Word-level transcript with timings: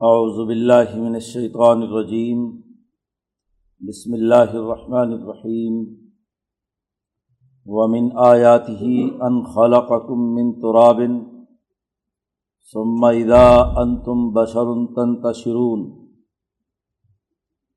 اعوذ 0.00 0.36
باللہ 0.46 0.96
من 0.96 1.14
الشیطان 1.14 1.82
الرجیم 1.82 2.42
بسم 3.88 4.12
اللہ 4.12 4.52
الرحمن 4.52 5.12
الرحیم 5.12 5.80
ومن 7.66 8.08
آیاته 8.16 8.92
ان 9.28 9.40
خلقکم 9.54 10.20
من 10.34 10.52
تراب. 10.60 11.00
ثم 12.72 13.04
اذا 13.04 13.48
انتم 13.82 14.30
بشر 14.30 14.72
تنتشرون. 14.94 15.82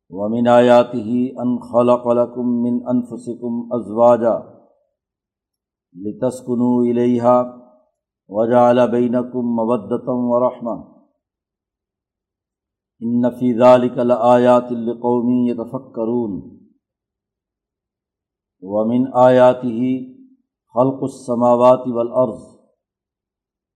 ومن 0.10 0.48
آیاته 0.48 1.18
ان 1.38 1.58
خلق 1.72 2.08
لکم 2.08 2.56
من 2.62 2.80
انفسکم 2.88 3.60
ازواجا 3.72 4.38
لتسکنوا 5.96 6.86
الیہا 6.86 7.38
وجعل 8.30 8.88
بینکم 8.92 9.56
مودتا 9.56 10.12
ورحمہ 10.12 10.91
ان 13.02 13.29
فی 13.29 13.57
ذلک 13.57 13.97
لآیات 13.97 14.71
لقومی 14.71 15.50
یتفکرون۔ 15.50 16.57
ومن 18.61 19.04
آیاته 19.14 20.00
خلق 20.73 21.04
السماوات 21.04 21.87
والارض 21.87 22.42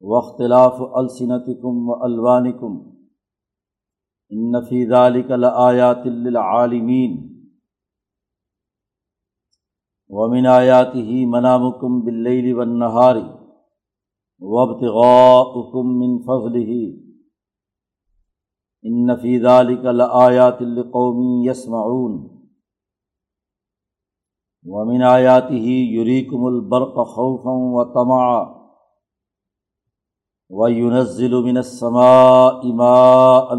واختلاف 0.01 0.73
السنتکم 0.93 1.89
والوانکم۔ 1.89 2.89
ان 4.29 4.61
فی 4.61 4.89
ذلک 4.89 5.31
لآیات 5.31 6.05
للعالمین۔ 6.05 7.35
ومن 10.09 10.45
آیاته 10.45 11.25
منامکم 11.25 11.99
باللیل 11.99 12.53
والنہار 12.53 13.15
وابتغاؤکم 14.39 15.99
من 15.99 16.17
فضله 16.17 17.05
ان 18.87 19.05
نفیز 19.05 19.45
علی 19.45 19.75
کل 19.75 20.01
آیات 20.01 20.57
القومی 20.59 21.49
یسمعون. 21.49 22.29
ومن 24.63 25.03
آیاتی 25.03 25.55
ہی 25.55 25.99
یریکم 25.99 26.45
البرق 26.45 27.07
خوفا 27.07 27.51
و 27.51 27.83
تمع 27.83 28.55
و 30.49 30.69
یونزل 30.69 31.43
من 31.43 31.57
السماء 31.57 32.65
ماء 32.65 33.55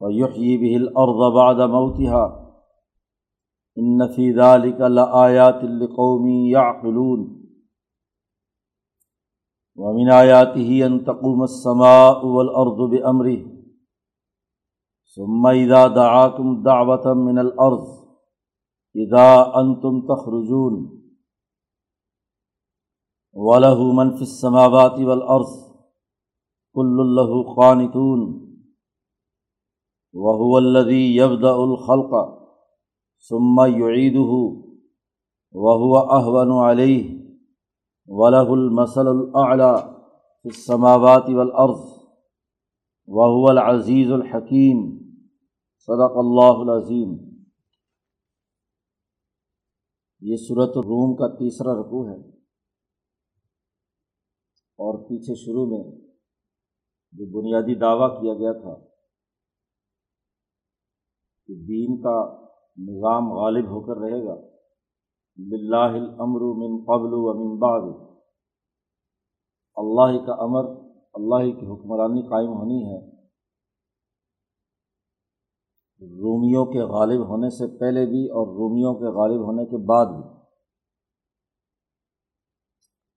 ويحيي 0.00 0.56
به 0.56 0.76
الأرض 0.76 1.34
بعد 1.34 1.60
موتها. 1.70 2.54
إن 3.78 4.08
في 4.08 4.30
ذلك 4.30 4.80
لآيات 4.80 5.64
لقوم 5.64 6.28
يعقلون 6.28 7.42
ومن 9.76 10.10
آياته 10.10 10.86
أن 10.86 11.04
تقوم 11.04 11.42
السماء 11.42 12.26
والأرض 12.26 12.90
بأمره. 12.90 13.55
ثم 15.16 15.46
اذا 15.46 15.86
دعاكم 15.86 16.62
دعوة 16.62 17.14
من 17.14 17.38
الارض 17.38 17.86
اذا 18.96 19.60
انتم 19.60 20.06
تخرجون 20.06 21.02
وله 23.32 23.92
من 23.92 24.14
في 24.14 24.22
السماوات 24.22 24.98
والارض 25.00 25.66
كل 26.74 26.96
له 26.96 27.54
قانتون 27.54 28.20
وهو 30.12 30.58
الذي 30.58 31.16
يبدا 31.16 31.56
الخلق 31.56 32.12
ثم 33.28 33.60
يعيده 33.60 34.62
وهو 35.52 35.98
اهون 35.98 36.52
عليه 36.52 37.26
وله 38.06 38.54
المثل 38.54 39.10
الاعلى 39.10 40.02
في 40.42 40.48
السماوات 40.48 41.30
والارض 41.30 41.84
وهو 43.06 43.50
العزيز 43.50 44.10
الحكيم 44.10 45.05
صدق 45.86 46.12
اللہ 46.14 46.70
العظیم۔ 46.70 47.36
یہ 50.20 50.36
صورت 50.36 50.68
الروم 50.68 51.16
کا 51.16 51.28
تیسرا 51.28 51.72
رقو 51.72 52.08
ہے۔ 52.08 52.28
اور 54.78 55.08
پیچھے 55.08 55.34
شروع 55.34 55.66
میں 55.66 56.00
جو 57.12 57.40
بنیادی 57.40 57.78
دعویٰ 57.78 58.20
کیا 58.20 58.34
گیا 58.34 58.52
تھا 58.52 58.86
کہ 61.46 61.54
دین 61.54 62.02
کا 62.02 62.46
نظام 62.78 63.32
غالب 63.32 63.64
ہو 63.64 63.80
کر 63.80 64.00
رہے 64.00 64.24
گا۔ 64.24 64.34
بلاہ 65.36 65.92
الامر 65.92 66.40
من 66.40 66.84
قبل 66.84 67.10
و 67.12 67.34
من 67.34 67.58
بعد۔ 67.58 68.06
اللہ 69.76 70.26
کا 70.26 70.32
امر، 70.32 70.64
اللہ 71.12 71.60
کی 71.60 71.66
حکمرانی 71.66 72.22
قائم 72.22 72.48
ہونی 72.48 72.84
ہے۔ 72.84 73.15
رومیوں 76.00 76.66
کے 76.66 76.80
غالب 76.82 77.28
ہونے 77.28 77.50
سے 77.50 77.78
پہلے 77.78 78.06
بھی 78.06 78.26
اور 78.26 78.46
رومیوں 78.46 78.94
کے 78.94 79.04
غالب 79.04 79.46
ہونے 79.46 79.64
کے 79.66 79.76
بعد 79.76 80.06
بھی۔ 80.06 80.36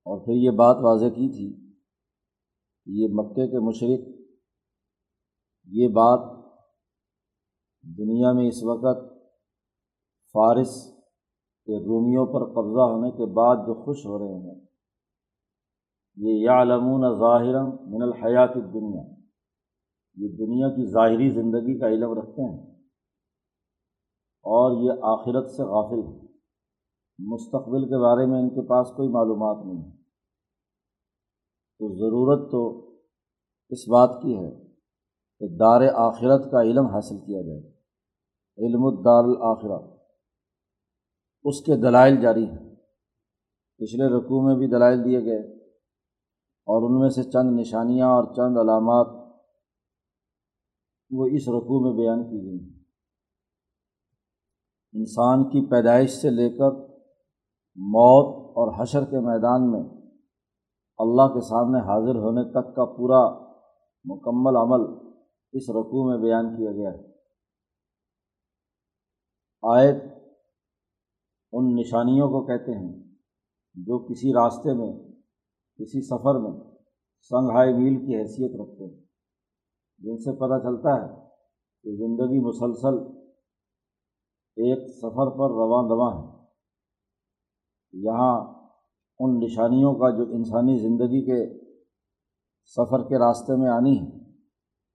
اور 0.05 0.25
پھر 0.25 0.33
یہ 0.33 0.51
بات 0.51 0.75
واضح 0.81 1.05
کی 1.05 1.29
تھی 1.29 1.73
کہ 2.85 2.91
یہ 2.91 3.07
مکے 3.13 3.47
کے 3.47 3.59
مشرق، 3.59 4.19
یہ 5.65 5.87
بات 5.87 6.19
دنیا 7.97 8.31
میں 8.31 8.47
اس 8.47 8.63
وقت 8.63 9.13
فارس 10.33 10.93
کے 11.65 11.79
رومیوں 11.79 12.25
پر 12.25 12.45
قبضہ 12.45 12.81
ہونے 12.81 13.11
کے 13.11 13.25
بعد 13.25 13.55
جو 13.55 13.85
خوش 13.85 14.05
ہو 14.05 14.19
رہے 14.19 14.49
ہیں۔ 14.49 14.61
یہ 16.15 16.43
یا 16.43 16.61
علمون 16.61 17.01
ظاہر 17.19 17.63
من 17.87 18.01
الحیات 18.01 18.55
دنیا 18.55 19.01
یہ 20.15 20.37
دنیا 20.37 20.69
کی 20.69 20.85
ظاہری 20.91 21.29
زندگی 21.29 21.79
کا 21.79 21.87
علم 21.87 22.13
رکھتے 22.13 22.41
ہیں۔ 22.41 22.68
اور 24.41 24.83
یہ 24.83 24.91
آخرت 25.01 25.51
سے 25.51 25.63
غافل 25.63 26.07
ہے 26.07 26.29
مستقبل 27.19 27.85
کے 27.85 28.01
بارے 28.01 28.25
میں 28.25 28.39
ان 28.39 28.49
کے 28.49 28.67
پاس 28.67 28.91
کوئی 28.95 29.09
معلومات 29.09 29.65
نہیں۔ 29.65 29.91
ہے 29.91 29.97
تو 31.79 31.95
ضرورت 31.95 32.51
تو 32.51 32.89
اس 33.69 33.89
بات 33.89 34.09
کی 34.21 34.37
ہے 34.37 34.51
کہ 35.39 35.57
دار 35.57 35.81
آخرت 35.93 36.51
کا 36.51 36.61
علم 36.61 36.85
حاصل 36.85 37.17
کیا 37.25 37.41
جائے۔ 37.41 37.59
علم 38.57 38.85
الدار 38.85 39.23
الآخرہ 39.23 39.95
اس 41.43 41.61
کے 41.61 41.75
دلائل 41.75 42.21
جاری 42.21 42.45
ہیں۔ 42.45 42.75
پچھلے 43.77 44.17
رقوع 44.17 44.41
میں 44.41 44.55
بھی 44.55 44.67
دلائل 44.67 45.05
دیے 45.05 45.25
گئے۔ 45.25 45.59
اور 46.71 46.89
ان 46.89 46.99
میں 46.99 47.09
سے 47.09 47.23
چند 47.23 47.59
نشانیاں 47.59 48.07
اور 48.07 48.23
چند 48.23 48.57
علامات 48.57 49.07
وہ 51.11 51.25
اس 51.25 51.49
رقوع 51.49 51.79
میں 51.79 51.93
بیان 51.93 52.23
کی 52.23 52.45
گئی 52.45 52.69
ہیں۔ 52.69 52.78
انسان 54.93 55.43
کی 55.43 55.69
پیدائش 55.69 56.09
سے 56.11 56.29
لے 56.29 56.49
کر 56.49 56.71
موت 57.75 58.49
اور 58.49 58.81
حشر 58.81 59.05
کے 59.05 59.19
میدان 59.19 59.71
میں 59.71 59.83
اللہ 60.97 61.33
کے 61.33 61.41
سامنے 61.41 61.79
حاضر 61.79 62.15
ہونے 62.15 62.43
تک 62.43 62.75
کا 62.75 62.85
پورا 62.85 63.49
مکمل 64.05 64.55
عمل 64.55 65.09
اس 65.51 65.69
رقوع 65.69 66.09
میں 66.09 66.17
بیان 66.17 66.57
کیا 66.57 66.71
گیا 66.71 66.89
ہے۔ 66.89 67.09
آیت 69.63 70.03
ان 71.51 71.75
نشانیوں 71.75 72.27
کو 72.29 72.45
کہتے 72.45 72.71
ہیں 72.71 73.03
جو 73.73 73.99
کسی 73.99 74.33
راستے 74.33 74.73
میں، 74.73 74.93
کسی 75.77 76.01
سفر 76.01 76.39
میں 76.39 76.51
سنگھائی 77.21 77.73
میل 77.73 78.05
کی 78.05 78.15
حیثیت 78.15 78.61
رکھتے 78.61 78.83
ہیں۔ 78.83 79.03
جن 79.97 80.17
سے 80.17 80.31
پتہ 80.31 80.63
چلتا 80.63 80.95
ہے 80.95 81.07
کہ 81.83 81.95
زندگی 81.95 82.39
مسلسل 82.39 83.18
ایک 84.59 84.89
سفر 84.89 85.29
پر 85.29 85.49
رواں 85.49 85.89
دواں 85.89 86.21
ہے۔ 86.21 86.39
یہاں 87.93 88.53
ان 89.19 89.39
نشانیوں 89.39 89.93
کا 89.93 90.09
جو 90.09 90.23
انسانی 90.31 90.77
زندگی 90.77 91.25
کے 91.25 91.59
سفر 92.65 93.07
کے 93.07 93.19
راستے 93.19 93.55
میں 93.55 93.69
آنی 93.69 93.99
ہے، 94.01 94.33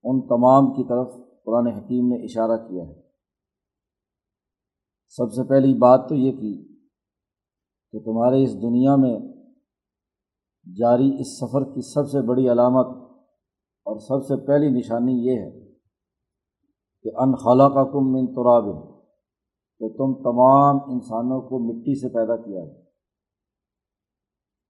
ان 0.03 0.21
تمام 0.21 0.73
کی 0.73 0.83
طرف 0.83 1.13
قرآن 1.45 1.67
حکیم 1.67 2.07
نے 2.07 2.23
اشارہ 2.23 2.67
کیا 2.67 2.83
ہے۔ 2.83 3.01
سب 5.07 5.31
سے 5.31 5.47
پہلی 5.49 5.73
بات 5.73 6.09
تو 6.09 6.15
یہ 6.15 6.31
کی 6.31 6.77
کہ 7.91 7.99
تمہارے 7.99 8.43
اس 8.43 8.61
دنیا 8.61 8.95
میں 8.95 9.19
جاری 10.77 11.21
اس 11.21 11.39
سفر 11.39 11.63
کی 11.63 11.81
سب 11.81 12.09
سے 12.09 12.27
بڑی 12.27 12.49
علامت 12.49 12.87
اور 13.85 13.99
سب 13.99 14.25
سے 14.27 14.47
پہلی 14.47 14.69
نشانی 14.69 15.27
یہ 15.27 15.39
ہے 15.39 15.65
کہ 17.03 17.09
ان 17.17 17.35
خالہ 17.35 17.63
کا 17.63 17.83
کم 17.83 18.11
من 18.11 18.25
تراب۔ 18.27 18.94
کہ 19.79 19.87
تم 19.87 20.13
تمام 20.13 20.75
انسانوں 20.75 21.41
کو 21.41 21.59
مٹی 21.59 21.99
سے 21.99 22.09
پیدا 22.09 22.35
کیا 22.35 22.61
ہے۔ 22.61 22.85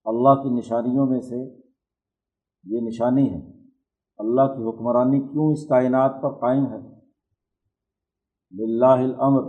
اللہ 0.06 0.44
کی 0.44 0.50
نشانیوں 0.50 1.06
میں 1.06 1.22
سے 1.22 1.58
یہ 2.64 2.82
نشانی 2.82 3.34
ہے۔ 3.34 3.64
اللہ 4.18 4.42
کی 4.42 4.70
حکمرانی 4.70 5.20
کیوں 5.20 5.52
اس 5.52 5.68
کائنات 5.68 6.12
پر 6.22 6.30
قائم 6.30 6.66
ہے؟ 6.66 6.96
بلاہ 8.52 8.98
الامر۔ 8.98 9.42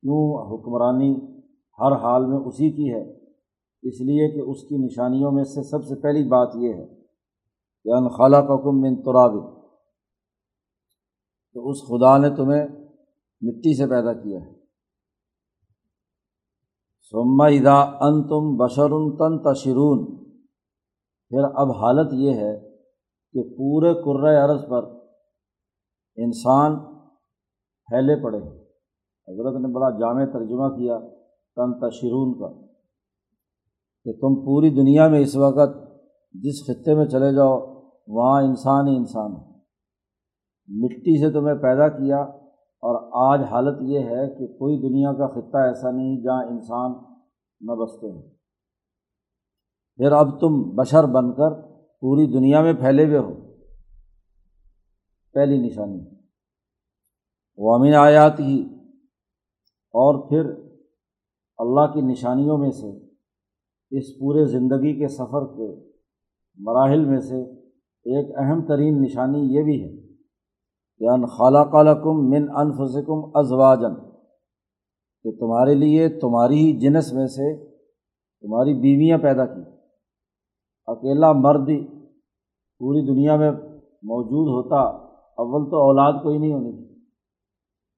کیوں 0.00 0.54
حکمرانی 0.54 1.16
ہر 1.78 1.92
حال 1.92 2.26
میں 2.26 2.38
اسی 2.38 2.70
کی 2.70 2.92
ہے؟ 2.94 3.18
اس 3.82 4.00
لیے 4.00 4.30
کہ 4.30 4.50
اس 4.50 4.62
کی 4.62 4.76
نشانیوں 4.76 5.32
میں 5.32 5.44
سے 5.44 5.62
سب 5.62 5.84
سے 5.84 5.94
پہلی 6.00 6.28
بات 6.28 6.48
یہ 6.54 6.72
ہے 6.72 6.86
کہ 7.84 7.88
ان 7.88 8.08
خالہ 8.08 8.36
کا 8.36 8.56
کم 8.56 8.80
من 8.80 9.02
تراب۔ 9.02 9.62
تو 11.54 11.68
اس 11.68 11.82
خدا 11.82 12.18
نے 12.18 12.30
تمہیں 12.30 12.81
مٹی 13.42 13.76
سے 13.76 13.86
پیدا 13.86 14.12
کیا 14.12 14.38
ہے۔ 14.40 14.50
سما 17.12 17.46
ادا 17.46 17.78
ان 18.06 18.22
تم 18.28 18.44
بشرن 18.56 19.04
تن 19.16 19.38
تشرون 19.42 20.04
پھر 21.30 21.44
اب 21.54 21.70
حالت 21.70 22.12
یہ 22.12 22.32
ہے 22.32 22.52
کہ 23.34 23.42
پورے 23.56 24.34
عرض 24.36 24.62
پر 24.70 24.84
انسان 26.18 26.76
پھیلے 27.88 28.22
پڑے 28.22 28.38
حضرت 29.28 29.54
نے 29.60 29.72
بڑا 29.72 29.90
جامع 29.98 30.24
ترجمہ 30.32 30.68
کیا 30.68 30.98
تن 31.56 31.72
تشرون 31.78 32.32
کا، 32.38 32.50
کہ 34.06 34.12
تم 34.12 34.34
پوری 34.44 34.70
دنیا 34.70 35.08
میں 35.08 35.20
اس 35.20 35.36
وقت 35.36 35.76
جس 36.34 36.62
خطے 36.66 36.94
میں 36.94 37.06
چلے 37.06 37.32
جاؤ، 37.34 37.56
وہاں 38.08 38.42
انسان 38.42 38.88
ہی 38.88 38.96
انسان 38.96 39.30
ہے۔ 39.32 39.50
مٹی 40.68 41.14
سے 41.20 41.32
تمہیں 41.32 41.54
پیدا 41.54 41.88
کیا 41.88 42.24
اور 42.82 43.30
آج 43.32 43.44
حالت 43.50 43.78
یہ 43.82 43.98
ہے 43.98 44.38
کہ 44.38 44.46
کوئی 44.46 44.78
دنیا 44.78 45.12
کا 45.12 45.26
خطہ 45.26 45.56
ایسا 45.56 45.90
نہیں 45.90 46.22
جہاں 46.22 46.44
انسان 46.44 46.92
نہ 47.60 47.72
بستے 47.72 48.12
ہیں 48.12 48.22
پھر 49.96 50.12
اب 50.12 50.40
تم 50.40 50.62
بشر 50.62 51.04
بن 51.04 51.32
کر 51.32 51.50
پوری 52.00 52.26
دنیا 52.26 52.62
میں 52.62 52.72
پھیلے 52.72 53.06
ہوئے 53.06 53.18
ہو۔ 53.18 53.34
پہلی 55.34 55.58
نشانی۔ 55.58 56.00
وہ 57.56 57.74
امین 57.74 57.94
آیات 57.94 58.40
ہی 58.40 58.64
اور 59.90 60.28
پھر 60.28 60.50
اللہ 61.58 61.92
کی 61.94 62.00
نشانیوں 62.00 62.58
میں 62.58 62.70
سے، 62.70 63.06
اس 63.98 64.18
پورے 64.18 64.44
زندگی 64.44 64.98
کے 64.98 65.08
سفر 65.08 65.46
کے 65.46 65.90
مراحل 66.56 67.04
میں 67.04 67.20
سے 67.20 67.42
ایک 67.82 68.38
اہم 68.38 68.66
ترین 68.66 69.02
نشانی 69.02 69.38
یہ 69.38 69.62
بھی 69.62 69.84
ہے۔ 69.84 70.01
یعنی 71.02 71.22
ان 71.22 71.26
خالہ 71.26 71.58
کالکم 71.72 72.30
من 72.30 72.56
انفسکم 72.56 73.30
ازواجن 73.34 73.94
کہ 75.22 75.30
تمہارے 75.38 75.74
لیے 75.74 76.08
تمہاری 76.08 76.58
ہی 76.58 76.80
جنس 76.80 77.12
میں 77.12 77.26
سے 77.26 77.64
تمہاری 78.40 78.74
بیویاں 78.74 79.18
پیدا 79.18 79.46
کی۔ 79.46 79.60
اکیلا 80.86 81.32
مرد 81.32 81.66
پوری 82.78 83.06
دنیا 83.06 83.36
میں 83.36 83.50
موجود 84.02 84.48
ہوتا، 84.48 84.80
اول 85.36 85.70
تو 85.70 85.76
اولاد 85.76 86.12
کوئی 86.22 86.38
نہیں 86.38 86.52
ہونی 86.52 86.72
تھی۔ 86.72 86.94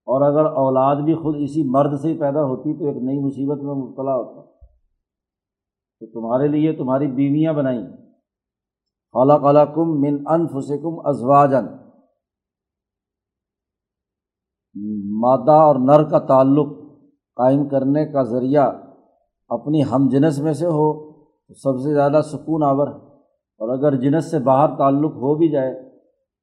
اور 0.07 0.23
اگر 0.23 0.45
اولاد 0.45 0.97
بھی 0.97 1.15
خود 1.15 1.35
اسی 1.39 1.63
مرد 1.71 2.01
سے 2.01 2.09
ہی 2.09 2.19
پیدا 2.19 2.45
ہوتی 2.45 2.79
تو 2.79 2.87
ایک 2.87 2.97
نئی 2.97 3.19
مصیبت 3.19 3.63
میں 3.63 3.75
مبتلا 3.75 4.15
ہوتا۔ 4.15 4.41
تو 6.01 6.07
تمہارے 6.07 6.49
لیے 6.49 6.73
تمہاری 6.73 7.07
بیویاں 7.07 7.53
بنائیں 7.53 7.87
خلا 9.13 9.39
خلا 9.39 9.65
کم 9.65 10.01
من 10.01 10.23
انفسکم 10.27 11.07
ازواجن 11.09 11.84
مادہ 15.05 15.53
اور 15.53 15.77
نر 15.77 16.03
کا 16.11 16.19
تعلق 16.19 16.67
قائم 17.37 17.69
کرنے 17.69 18.07
کا 18.07 18.23
ذریعہ 18.23 18.73
اپنی 19.49 19.83
ہم 19.93 20.09
جنس 20.09 20.39
میں 20.39 20.53
سے 20.53 20.67
ہو 20.67 21.13
تو 21.23 21.55
سب 21.55 21.83
سے 21.83 21.95
زیادہ 21.95 22.21
سکون 22.25 22.63
آور 22.63 22.89
ہے۔ 22.89 23.15
اور 23.59 23.79
اگر 23.79 23.97
جنس 23.97 24.31
سے 24.31 24.39
باہر 24.39 24.77
تعلق 24.79 25.13
ہو 25.13 25.35
بھی 25.35 25.49
جائے 25.49 25.91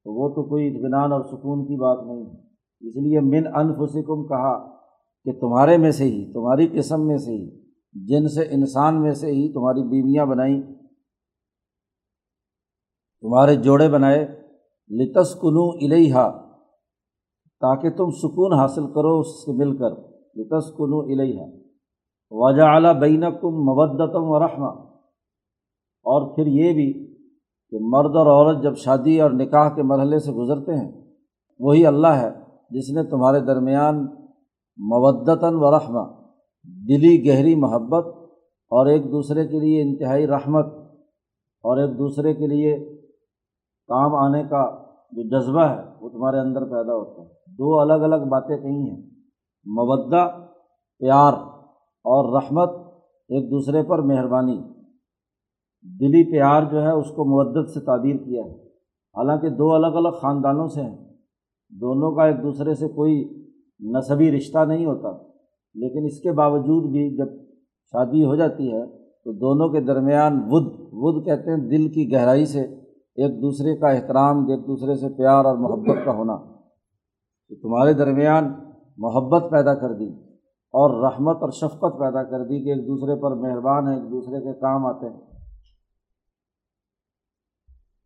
تو 0.03 0.13
وہ 0.13 0.29
تو 0.29 0.43
کوئی 0.43 0.67
اطمینان 0.67 1.11
اور 1.11 1.21
سکون 1.21 1.65
کی 1.65 1.75
بات 1.75 1.99
نہیں 2.05 2.25
ہے۔ 2.25 2.41
اس 2.87 2.95
لیے 2.95 3.19
من 3.19 3.55
انفسکم 3.55 4.27
کہا 4.27 4.75
کہ 5.23 5.39
تمہارے 5.39 5.77
میں 5.77 5.91
سے 5.91 6.03
ہی، 6.03 6.33
تمہاری 6.33 6.67
قسم 6.67 7.07
میں 7.07 7.17
سے 7.17 7.31
ہی 7.31 7.61
جن 7.93 8.27
سے 8.27 8.41
انسان 8.51 9.01
میں 9.01 9.11
سے 9.11 9.27
ہی 9.27 9.53
تمہاری 9.53 9.83
بیویاں 9.83 10.25
بنائیں 10.25 10.61
تمہارے 13.21 13.55
جوڑے 13.55 13.89
بنائے۔ 13.89 14.41
لتس 14.89 15.35
کنو 15.35 15.69
الحا 15.69 16.40
تاکہ 17.61 17.89
تم 17.89 18.09
سکون 18.09 18.53
حاصل 18.53 18.85
کرو 18.93 19.19
اس 19.19 19.27
سے 19.45 19.51
مل 19.57 19.77
کر۔ 19.77 19.91
لتس 20.35 20.69
کنو 20.77 20.99
الحا 20.99 21.45
وجہ 22.31 22.63
اعلیٰ 22.63 22.93
بین 22.99 23.23
کم 23.41 23.55
مبدتم 23.69 24.29
و 24.29 24.39
رحمہ 24.39 24.69
اور 26.05 26.35
پھر 26.35 26.47
یہ 26.47 26.73
بھی 26.73 26.91
کہ 27.71 27.77
مرد 27.81 28.15
اور 28.15 28.27
عورت 28.27 28.63
جب 28.63 28.75
شادی 28.75 29.21
اور 29.21 29.31
نکاح 29.31 29.69
کے 29.75 29.83
مرحلے 29.83 30.19
سے 30.19 30.31
گزرتے 30.31 30.77
ہیں، 30.77 30.91
وہی 31.59 31.85
اللہ 31.85 32.15
ہے 32.15 32.29
جس 32.71 32.89
نے 32.95 33.03
تمہارے 33.03 33.39
درمیان 33.39 34.05
مودتاً 34.79 35.53
و 35.55 35.71
رحمہ 35.71 36.03
دلی 36.87 37.13
گہری 37.27 37.55
محبت 37.55 38.05
اور 38.71 38.85
ایک 38.85 39.05
دوسرے 39.05 39.47
کے 39.47 39.59
لیے 39.59 39.81
انتہائی 39.81 40.27
رحمت 40.27 40.65
اور 41.63 41.77
ایک 41.77 41.97
دوسرے 41.97 42.33
کے 42.33 42.47
لیے 42.47 42.77
کام 43.89 44.15
آنے 44.15 44.43
کا 44.43 44.63
جو 45.11 45.23
جذبہ 45.29 45.61
ہے، 45.61 45.81
وہ 46.01 46.09
تمہارے 46.09 46.39
اندر 46.39 46.63
پیدا 46.63 46.93
ہوتا 46.93 47.21
ہے۔ 47.21 47.40
دو 47.57 47.79
الگ 47.79 47.93
الگ 47.93 48.29
باتیں 48.29 48.57
کہیں 48.57 48.89
ہیں۔ 48.89 49.01
مودہ، 49.65 50.27
پیار 50.99 51.33
اور 52.03 52.41
رحمت 52.41 52.69
ایک 53.29 53.51
دوسرے 53.51 53.83
پر 53.83 53.99
مہربانی۔ 53.99 54.57
دلی 55.99 56.31
پیار 56.31 56.63
جو 56.71 56.81
ہے 56.81 56.91
اس 56.91 57.09
کو 57.09 57.25
مدت 57.25 57.69
سے 57.69 57.79
تعبیر 57.79 58.15
کیا 58.15 58.43
ہے۔ 58.45 58.67
حالانکہ 59.17 59.49
دو 59.49 59.73
الگ 59.73 59.87
الگ 59.87 60.09
خاندانوں 60.09 60.67
سے 60.67 60.81
ہیں۔ 60.81 60.97
دونوں 61.69 62.15
کا 62.15 62.25
ایک 62.25 62.43
دوسرے 62.43 62.73
سے 62.73 62.87
کوئی 62.87 63.45
نصبی 63.79 64.31
رشتہ 64.31 64.65
نہیں 64.65 64.85
ہوتا۔ 64.85 65.09
لیکن 65.73 66.05
اس 66.05 66.21
کے 66.21 66.31
باوجود 66.31 66.91
بھی 66.91 67.17
جب 67.17 67.25
شادی 67.91 68.25
ہو 68.25 68.35
جاتی 68.35 68.73
ہے 68.73 68.85
تو 68.97 69.33
دونوں 69.33 69.69
کے 69.69 69.81
درمیان 69.81 70.43
ود 70.47 70.73
ود 70.91 71.25
کہتے 71.25 71.51
ہیں 71.51 71.57
دل 71.57 71.89
کی 71.89 72.11
گہرائی 72.13 72.45
سے 72.45 72.61
ایک 73.15 73.41
دوسرے 73.41 73.77
کا 73.77 73.87
احترام، 73.87 74.37
ایک 74.49 74.67
دوسرے 74.67 74.95
سے 74.95 75.09
پیار 75.09 75.45
اور 75.45 75.57
محبت 75.57 76.05
کا 76.05 76.11
ہونا۔ 76.11 76.50
تو 77.51 77.55
تمہارے 77.55 77.93
درمیان 77.93 78.53
محبت 78.97 79.51
پیدا 79.51 79.73
کر 79.73 79.93
دی 79.93 80.09
اور 80.73 81.03
رحمت 81.03 81.37
اور 81.41 81.49
شفقت 81.49 81.99
پیدا 81.99 82.23
کر 82.23 82.43
دی 82.43 82.63
کہ 82.63 82.69
ایک 82.69 82.87
دوسرے 82.87 83.21
پر 83.21 83.35
مہربان 83.35 83.87
ہیں، 83.87 83.95
ایک 83.95 84.11
دوسرے 84.11 84.39
کے 84.39 84.59
کام 84.59 84.85
آتے 84.85 85.09
ہیں۔ 85.09 85.19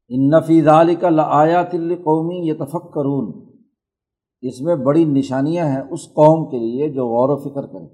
ان 0.10 0.30
نفیز 0.30 0.68
علی 0.68 0.96
کا 0.96 1.10
لآیا 1.10 1.64
تل 1.64 1.96
قومی 1.96 2.48
یہ 2.48 2.54
تفق 2.54 2.94
کرون 2.94 3.46
اس 4.42 4.62
میں 4.62 4.76
بڑی 4.76 5.06
نشانیاں 5.06 5.66
ہیں 5.66 5.82
اس 5.90 6.08
قوم 6.08 6.50
کے 6.50 6.58
لیے 6.60 6.90
جو 6.90 7.08
غور 7.08 7.30
و 7.30 7.38
فکر 7.38 7.68
کرے 7.68 7.88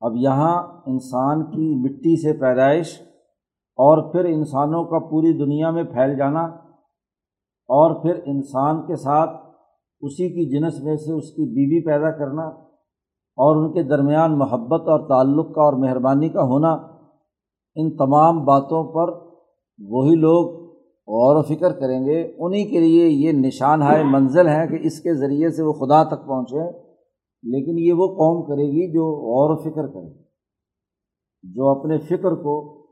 اب 0.00 0.12
یہاں 0.16 0.82
انسان 0.86 1.44
کی 1.44 1.74
مٹی 1.74 2.22
سے 2.22 2.32
پیدائش 2.32 3.02
اور 3.78 4.12
پھر 4.12 4.24
انسانوں 4.24 4.84
کا 4.84 4.98
پوری 4.98 5.32
دنیا 5.32 5.70
میں 5.70 5.84
پھیل 5.84 6.16
جانا 6.16 6.42
اور 7.68 8.02
پھر 8.02 8.20
انسان 8.24 8.86
کے 8.86 8.96
ساتھ 8.96 9.41
اسی 10.02 10.28
کی 10.28 10.44
جنس 10.50 10.82
میں 10.82 10.96
سے 10.96 11.12
اس 11.12 11.30
کی 11.30 11.44
بیوی 11.44 11.84
پیدا 11.86 12.10
کرنا 12.10 12.42
اور 13.38 13.56
ان 13.56 13.72
کے 13.72 13.82
درمیان 13.82 14.38
محبت 14.38 14.88
اور 14.88 15.08
تعلق 15.08 15.54
کا 15.54 15.62
اور 15.62 15.72
مہربانی 15.72 16.28
کا 16.28 16.42
ہونا، 16.42 16.72
ان 17.74 17.96
تمام 17.96 18.44
باتوں 18.44 18.82
پر 18.92 19.12
وہی 19.78 20.16
لوگ 20.16 20.62
غور 21.08 21.36
و 21.36 21.42
فکر 21.42 21.72
کریں 21.80 22.06
گے۔ 22.06 22.36
انہیں 22.38 22.64
کے 22.70 22.80
لیے 22.80 23.06
یہ 23.06 23.32
نشان 23.32 23.82
ہے، 23.82 24.02
منزل 24.02 24.48
ہے 24.48 24.66
کہ 24.66 24.86
اس 24.86 25.00
کے 25.00 25.14
ذریعے 25.14 25.50
سے 25.50 25.62
وہ 25.62 25.72
خدا 25.72 26.02
تک 26.04 26.26
پہنچے، 26.26 26.70
لیکن 27.44 27.78
یہ 27.78 27.92
وہ 27.92 28.06
قوم 28.06 28.42
کرے 28.42 28.66
گی 28.66 28.92
جو 28.92 29.06
غور 29.12 29.50
و 29.50 29.56
فکر 29.62 29.86
کرے، 29.86 30.22
جو 31.42 31.68
اپنے 31.68 31.98
فکر 31.98 32.34
کو 32.42 32.86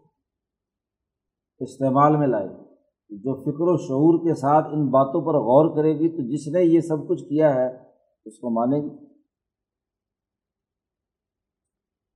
استعمال 1.61 2.17
میں 2.17 2.27
لائے۔ 2.27 2.70
جو 3.11 3.43
فکر 3.43 3.61
و 3.61 3.77
شعور 3.77 4.29
کے 4.29 4.35
ساتھ 4.35 4.69
ان 4.73 4.87
باتوں 4.87 5.21
پر 5.21 5.35
غور 5.35 5.77
کرے 5.77 5.99
گی، 5.99 6.09
تو 6.09 6.33
جس 6.33 6.49
نے 6.49 6.63
یہ 6.63 6.81
سب 6.81 7.09
کچھ 7.09 7.25
کیا 7.25 7.55
ہے، 7.55 7.79
اس 8.25 8.39
کو 8.39 8.51
مانے 8.51 8.81
گی۔ 8.81 9.07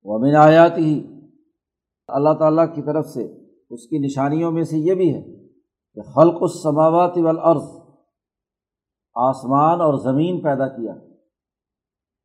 وہ 0.05 0.27
آیات 0.37 0.79
ہی 0.79 1.07
اللہ 2.09 2.35
تعالیٰ 2.39 2.75
کی 2.75 2.83
طرف 2.83 3.07
سے، 3.07 3.37
اس 3.71 3.87
کی 3.87 3.99
نشانیوں 3.99 4.53
میں 4.53 4.63
سے 4.63 4.79
یہ 4.79 4.95
بھی 4.95 5.15
ہے 5.15 5.23
کہ 5.95 6.03
خلق 6.03 6.43
السماوات 6.43 7.19
والارض، 7.19 7.65
آسمان 9.15 9.81
اور 9.81 9.95
زمین 9.95 10.43
پیدا 10.43 10.69
کیا۔ 10.69 10.93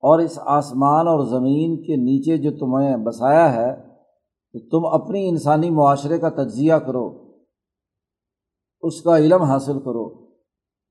اور 0.02 0.20
اس 0.20 0.40
آسمان 0.46 1.08
اور 1.08 1.20
زمین 1.20 1.84
کے 1.84 1.96
نیچے 1.96 2.38
جو 2.38 2.52
تمہیں 2.58 2.98
بسایا 2.98 3.56
ہے 3.56 3.88
کہ 4.54 4.60
تم 4.72 4.86
اپنی 4.86 5.30
انسانی 5.30 5.70
معاشرے 5.70 6.20
کا 6.20 6.30
تجزیہ 6.30 6.74
کرو۔ 6.74 7.29
اس 8.82 9.02
کا 9.02 9.18
علم 9.18 9.42
حاصل 9.42 9.80
کرو 9.80 10.10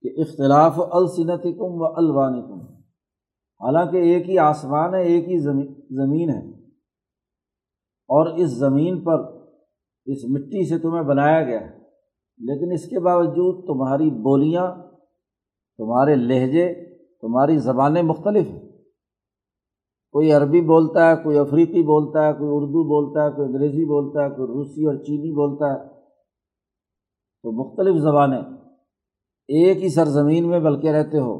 کہ 0.00 0.20
اختلاف 0.20 0.80
الصنت 0.92 1.42
کم 1.42 1.80
و 1.80 1.84
الوان 1.84 2.42
کم 2.42 2.60
حالانکہ 3.64 3.96
ایک 3.96 4.28
ہی 4.28 4.38
آسمان 4.38 4.94
ہے، 4.94 5.02
ایک 5.02 5.24
ہی 5.24 5.38
زمین 5.96 6.30
ہے۔ 6.30 6.58
اور 8.08 8.26
اس 8.26 8.50
زمین 8.50 9.04
پر، 9.04 9.20
اس 10.06 10.18
مٹی 10.28 10.68
سے 10.68 10.78
تمہیں 10.78 11.02
بنایا 11.02 11.42
گیا 11.42 11.60
ہے۔ 11.60 11.78
لیکن 12.38 12.72
اس 12.72 12.88
کے 12.88 13.00
باوجود 13.00 13.66
تمہاری 13.66 14.10
بولیاں، 14.10 14.76
تمہارے 15.78 16.14
لہجے، 16.14 16.96
تمہاری 17.20 17.56
زبانیں 17.56 18.02
مختلف 18.02 18.46
ہیں۔ 18.46 18.68
کوئی 20.12 20.32
عربی 20.32 20.60
بولتا 20.60 21.10
ہے، 21.10 21.16
کوئی 21.16 21.38
افریقی 21.38 21.82
بولتا 21.82 22.26
ہے، 22.26 22.32
کوئی 22.32 22.50
اردو 22.52 22.84
بولتا 22.84 23.26
ہے، 23.26 23.30
کوئی 23.30 23.48
انگریزی 23.48 23.84
بولتا 23.84 24.24
ہے، 24.24 24.30
کوئی 24.30 24.48
روسی 24.48 24.86
اور 24.86 24.94
چینی 24.94 25.32
بولتا 25.32 25.72
ہے۔ 25.72 25.97
تو 27.42 27.52
مختلف 27.52 28.02
زبانیں 28.02 28.42
ایک 29.48 29.82
ہی 29.82 29.88
سرزمین 29.88 30.48
میں 30.48 30.60
بلکہ 30.60 30.88
رہتے 30.90 31.18
ہو 31.18 31.38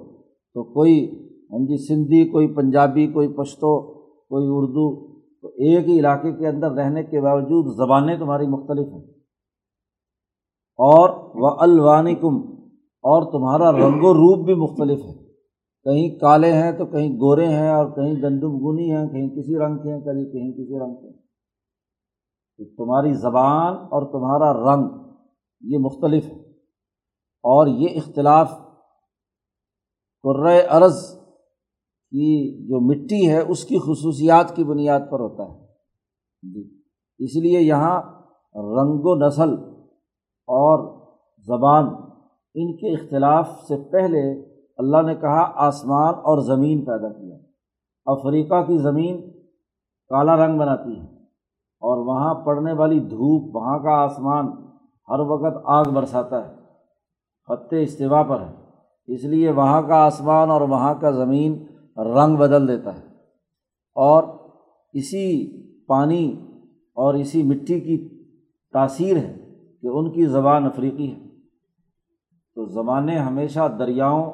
تو 0.55 0.64
کوئی 0.64 1.25
ہاں 1.52 1.59
جی 1.59 1.87
سندھی، 1.87 2.31
کوئی 2.31 2.55
پنجابی، 2.55 3.07
کوئی 3.07 3.28
پشتو، 3.28 3.95
کوئی 4.02 4.47
اردو، 4.49 5.09
تو 5.40 5.49
ایک 5.49 5.88
ہی 5.88 5.99
علاقے 5.99 6.33
کے 6.33 6.49
اندر 6.49 6.71
رہنے 6.71 7.05
کے 7.05 7.21
باوجود 7.21 7.76
زبانیں 7.76 8.19
تمہاری 8.19 8.47
مختلف 8.47 8.88
ہیں۔ 8.93 9.02
اور 10.78 11.31
وہ 11.35 11.57
الوانی 11.61 12.14
کم 12.14 12.37
اور 13.02 13.23
تمہارا 13.33 13.73
رنگ 13.73 14.02
و 14.02 14.14
روپ 14.14 14.45
بھی 14.45 14.55
مختلف 14.55 14.99
ہے۔ 14.99 15.28
کہیں 15.85 16.19
کالے 16.19 16.52
ہیں 16.52 16.73
تو 16.73 16.87
کہیں 16.87 17.09
گورے 17.09 17.47
ہیں، 17.47 17.71
اور 17.71 17.87
کہیں 17.87 18.14
گندم 18.23 18.59
گنی 18.59 18.93
ہیں، 18.93 19.07
کہیں 19.07 19.28
کسی 19.28 19.59
رنگ 19.59 19.76
کے 19.76 19.93
ہیں 19.93 20.00
کہیں 20.00 20.25
کہیں 20.33 20.52
کسی 20.52 20.78
رنگ 20.78 20.95
کے 20.95 21.07
ہیں۔ 21.07 21.23
تو 22.59 22.64
تمہاری 22.64 23.12
زبان 23.14 23.73
اور 23.75 24.02
تمہارا 24.12 24.75
رنگ 24.75 25.08
یہ 25.61 25.79
مختلف 25.79 26.25
ہے۔ 26.25 26.50
اور 27.43 27.67
یہ 27.67 27.87
اختلاف 27.97 28.53
عرض 30.71 31.19
کی 32.11 32.65
جو 32.69 32.81
مٹی 32.81 33.31
ہے، 33.31 33.38
اس 33.38 33.65
کی 33.65 33.79
خصوصیات 33.79 34.57
کی 34.57 34.65
بنیاد 34.65 35.00
پر 35.11 35.21
ہوتا 35.21 35.53
ہے۔ 35.53 35.67
جی۔ 36.43 36.83
اس 37.19 37.37
لیے 37.37 37.61
یہاں 37.61 38.03
رنگ 38.55 39.00
و 39.03 39.27
نسل 39.27 39.55
اور 40.47 41.07
زبان، 41.38 41.85
ان 42.55 42.77
کے 42.77 42.95
اختلاف 42.95 43.49
سے 43.49 43.91
پہلے 43.91 44.45
اللہ 44.77 45.03
نے 45.03 45.15
کہا 45.15 45.53
آسمان 45.55 46.15
اور 46.15 46.38
زمین 46.38 46.85
پیدا 46.85 47.12
کیا۔ 47.12 47.37
افریقہ 48.07 48.62
کی 48.62 48.79
زمین 48.79 49.31
کالا 50.09 50.47
رنگ 50.47 50.59
بناتی 50.59 51.00
ہے 51.00 51.23
اور 51.81 51.99
وہاں 52.07 52.45
پڑنے 52.45 52.73
والی 52.73 53.00
دھوپ، 53.00 53.57
وہاں 53.57 53.79
کا 53.79 53.91
آسمان 53.91 54.68
ہر 55.11 55.21
وقت 55.21 55.57
آگ 55.65 55.85
برساتا 55.85 56.49
ہے، 56.49 56.55
خط 57.49 57.75
استوا 57.81 58.23
پر 58.23 58.41
ہے۔ 58.41 58.55
اس 59.07 59.25
لیے 59.25 59.50
وہاں 59.50 59.83
کا 59.83 59.95
آسمان 59.95 60.50
اور 60.50 60.61
وہاں 60.61 60.95
کا 60.95 61.11
زمین 61.11 61.67
رنگ 61.97 62.37
بدل 62.37 62.69
دیتا 62.69 62.99
ہے۔ 62.99 63.05
اور 63.95 64.23
اسی 64.93 65.59
پانی 65.87 66.47
اور 66.95 67.15
اسی 67.15 67.43
مٹی 67.43 67.81
کی 67.81 68.25
تاثیر 68.73 69.17
ہے 69.17 69.55
کہ 69.83 69.87
ان 69.87 70.12
کی 70.12 70.27
زبان 70.27 70.65
افریقی 70.65 71.15
ہے۔ 71.15 71.29
تو 72.55 72.65
زبانیں 72.65 73.19
ہمیشہ 73.19 73.77
دریاؤں، 73.79 74.33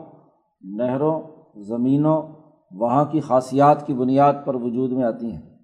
نہروں، 0.60 1.22
زمینوں، 1.56 2.22
وہاں 2.70 3.04
کی 3.04 3.20
خاصیات 3.20 3.86
کی 3.86 3.94
بنیاد 3.94 4.34
پر 4.44 4.54
وجود 4.54 4.92
میں 4.92 5.04
آتی 5.04 5.32
ہیں۔ 5.32 5.58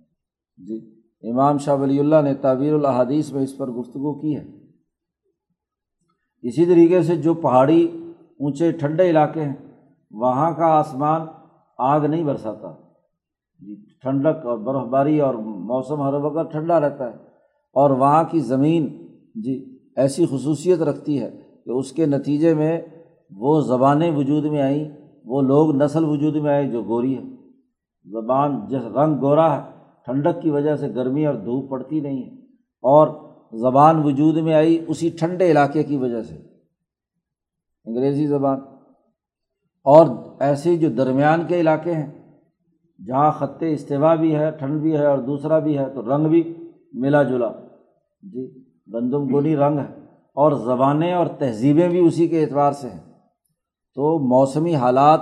جی 0.56 1.00
امام 1.30 1.58
شاہ 1.58 1.76
ولی 1.76 2.00
اللہ 2.00 2.22
نے 2.24 2.34
تعبیر 2.34 2.74
الحادیث 2.74 3.32
میں 3.32 3.42
اس 3.42 3.56
پر 3.56 3.70
گفتگو 3.70 4.20
کی 4.20 4.36
ہے۔ 4.36 4.59
اسی 6.42 6.66
طریقے 6.66 7.02
سے 7.02 7.16
جو 7.16 7.34
پہاڑی 7.34 7.88
اونچے 8.40 8.72
ٹھنڈے 8.72 9.10
علاقے 9.10 9.44
ہیں، 9.44 9.54
وہاں 10.10 10.52
کا 10.52 10.66
آسمان 10.66 11.20
آگ 11.78 12.00
نہیں 12.00 12.24
برساتا۔ 12.24 12.72
جی، 13.60 13.76
ٹھنڈک 14.00 14.46
اور 14.46 14.58
برف 14.58 14.86
باری 14.88 15.20
اور 15.20 15.34
موسم 15.34 16.02
ہر 16.02 16.14
وقت 16.14 16.52
ٹھنڈا 16.52 16.80
رہتا 16.80 17.04
ہے۔ 17.04 17.30
اور 17.72 17.90
وہاں 17.90 18.24
کی 18.24 18.40
زمین 18.40 19.06
جی 19.34 19.78
ایسی 19.96 20.26
خصوصیت 20.26 20.82
رکھتی 20.82 21.22
ہے 21.22 21.30
کہ 21.64 21.70
اس 21.70 21.92
کے 21.92 22.06
نتیجے 22.06 22.54
میں 22.54 22.80
وہ 23.36 23.60
زبانیں 23.60 24.16
وجود 24.16 24.44
میں 24.44 24.62
آئیں، 24.62 24.88
وہ 25.24 25.42
لوگ 25.42 25.76
نسل 25.76 26.04
وجود 26.04 26.36
میں 26.36 26.50
آئے 26.50 26.68
جو 26.68 26.82
گوری 26.82 27.18
ہے 27.18 27.22
زبان 28.10 28.66
جس 28.68 28.96
رنگ 28.96 29.20
گورا 29.20 29.56
ہے، 29.56 29.70
ٹھنڈک 30.04 30.42
کی 30.42 30.50
وجہ 30.50 30.76
سے 30.76 30.94
گرمی 30.94 31.26
اور 31.26 31.34
دھوپ 31.34 31.70
پڑتی 31.70 32.00
نہیں 32.00 32.22
ہے۔ 32.24 32.36
اور 32.82 33.29
زبان 33.52 34.02
وجود 34.04 34.36
میں 34.36 34.54
آئی 34.54 34.84
اسی 34.88 35.08
ٹھنڈے 35.08 35.50
علاقے 35.50 35.82
کی 35.82 35.96
وجہ 35.96 36.22
سے۔ 36.22 36.34
انگریزی 37.84 38.26
زبان۔ 38.26 38.60
اور 39.84 40.06
ایسے 40.40 40.76
جو 40.76 40.90
درمیان 40.90 41.46
کے 41.48 41.60
علاقے 41.60 41.94
ہیں، 41.94 42.38
جہاں 43.06 43.32
خط 43.32 43.62
استوا 43.70 44.14
بھی 44.14 44.36
ہے، 44.36 44.50
ٹھنڈ 44.50 44.80
بھی 44.80 44.96
ہے 44.96 45.06
اور 45.06 45.18
دوسرا 45.18 45.58
بھی 45.58 45.78
ہے، 45.78 45.90
تو 45.94 46.16
رنگ 46.16 46.28
بھی 46.28 46.54
ملا 46.92 47.22
جلا۔ 47.22 47.52
جی 48.22 48.64
گندم 48.94 49.34
گونی 49.34 49.56
رنگ 49.56 49.78
ہے۔ 49.78 50.00
اور 50.34 50.52
زبانیں 50.52 51.12
اور 51.12 51.26
تہذیبیں 51.26 51.88
بھی 51.88 51.98
اسی 51.98 52.28
کے 52.28 52.44
اعتبار 52.44 52.72
سے 52.72 52.88
ہیں۔ 52.88 53.12
تو 53.94 54.18
موسمی 54.18 54.74
حالات، 54.74 55.20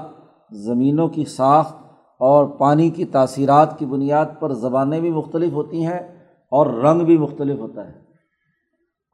زمینوں 0.50 1.08
کی 1.08 1.24
ساخت 1.24 1.76
اور 2.18 2.46
پانی 2.46 2.90
کی 2.90 3.04
تاثیرات 3.04 3.78
کی 3.78 3.86
بنیاد 3.86 4.26
پر 4.40 4.52
زبانیں 4.52 5.00
بھی 5.00 5.10
مختلف 5.10 5.52
ہوتی 5.52 5.86
ہیں 5.86 6.26
اور 6.50 6.66
رنگ 6.66 7.04
بھی 7.04 7.18
مختلف 7.18 7.58
ہوتا 7.58 7.88
ہے۔ 7.88 8.07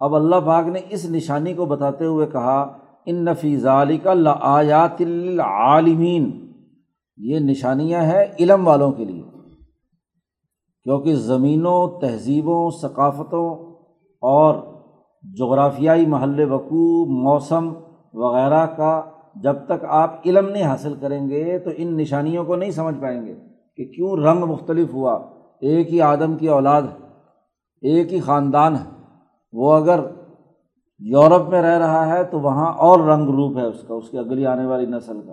اب 0.05 0.15
اللہ 0.15 0.37
پاک 0.37 0.67
نے 0.67 0.81
اس 0.91 1.11
نشانی 1.11 1.55
کو 1.55 1.67
بتاتے 1.67 2.05
ہوئے 2.05 2.27
کہا، 2.27 2.61
ان 3.07 3.25
نفیز 3.25 3.67
علی 3.67 3.97
کا 3.99 4.15
لآیات 4.15 5.01
العالمین 5.01 6.31
یہ 7.19 7.39
نشانیاں 7.39 8.03
ہیں 8.03 8.25
علم 8.41 8.67
والوں 8.67 8.93
کے 8.93 9.05
لیے، 9.05 9.23
کیونکہ 10.87 11.15
زمینوں، 11.15 12.01
تہذیبوں، 12.01 12.71
ثقافتوں 12.83 13.49
اور 14.23 14.55
جغرافیائی 15.23 16.07
محل 16.07 16.41
وقوع، 16.51 17.07
موسم 17.07 17.73
وغیرہ 18.15 18.67
کا 18.67 19.03
جب 19.37 19.57
تک 19.67 19.85
آپ 19.89 20.27
علم 20.27 20.49
نہیں 20.49 20.63
حاصل 20.63 20.95
کریں 20.95 21.29
گے 21.29 21.59
تو 21.59 21.71
ان 21.77 21.97
نشانیوں 21.97 22.45
کو 22.45 22.57
نہیں 22.57 22.71
سمجھ 22.71 22.99
پائیں 23.01 23.27
گے 23.27 23.35
کہ 23.77 23.85
کیوں 23.85 24.17
رنگ 24.17 24.45
مختلف 24.45 24.93
ہوا، 24.95 25.15
ایک 25.61 25.93
ہی 25.93 26.01
آدم 26.01 26.37
کی 26.37 26.49
اولاد 26.49 26.83
ہے، 26.83 27.93
ایک 27.93 28.13
ہی 28.13 28.21
خاندان 28.21 28.77
ہے۔ 28.77 28.93
وہ 29.55 29.73
اگر 29.73 30.01
یورپ 30.99 31.49
میں 31.49 31.63
رہ 31.63 31.79
رہا 31.79 32.09
ہے 32.09 32.25
تو 32.25 32.41
وہاں 32.41 32.73
اور 32.73 33.01
رنگ 33.01 33.29
روپ 33.29 33.59
ہے 33.59 33.63
اس 33.63 33.83
کا، 33.89 33.95
اس 33.95 34.11
کی 34.11 34.19
اگلی 34.19 34.47
آنے 34.47 34.67
والی 34.67 34.87
نسل 34.87 35.21
کا۔ 35.21 35.33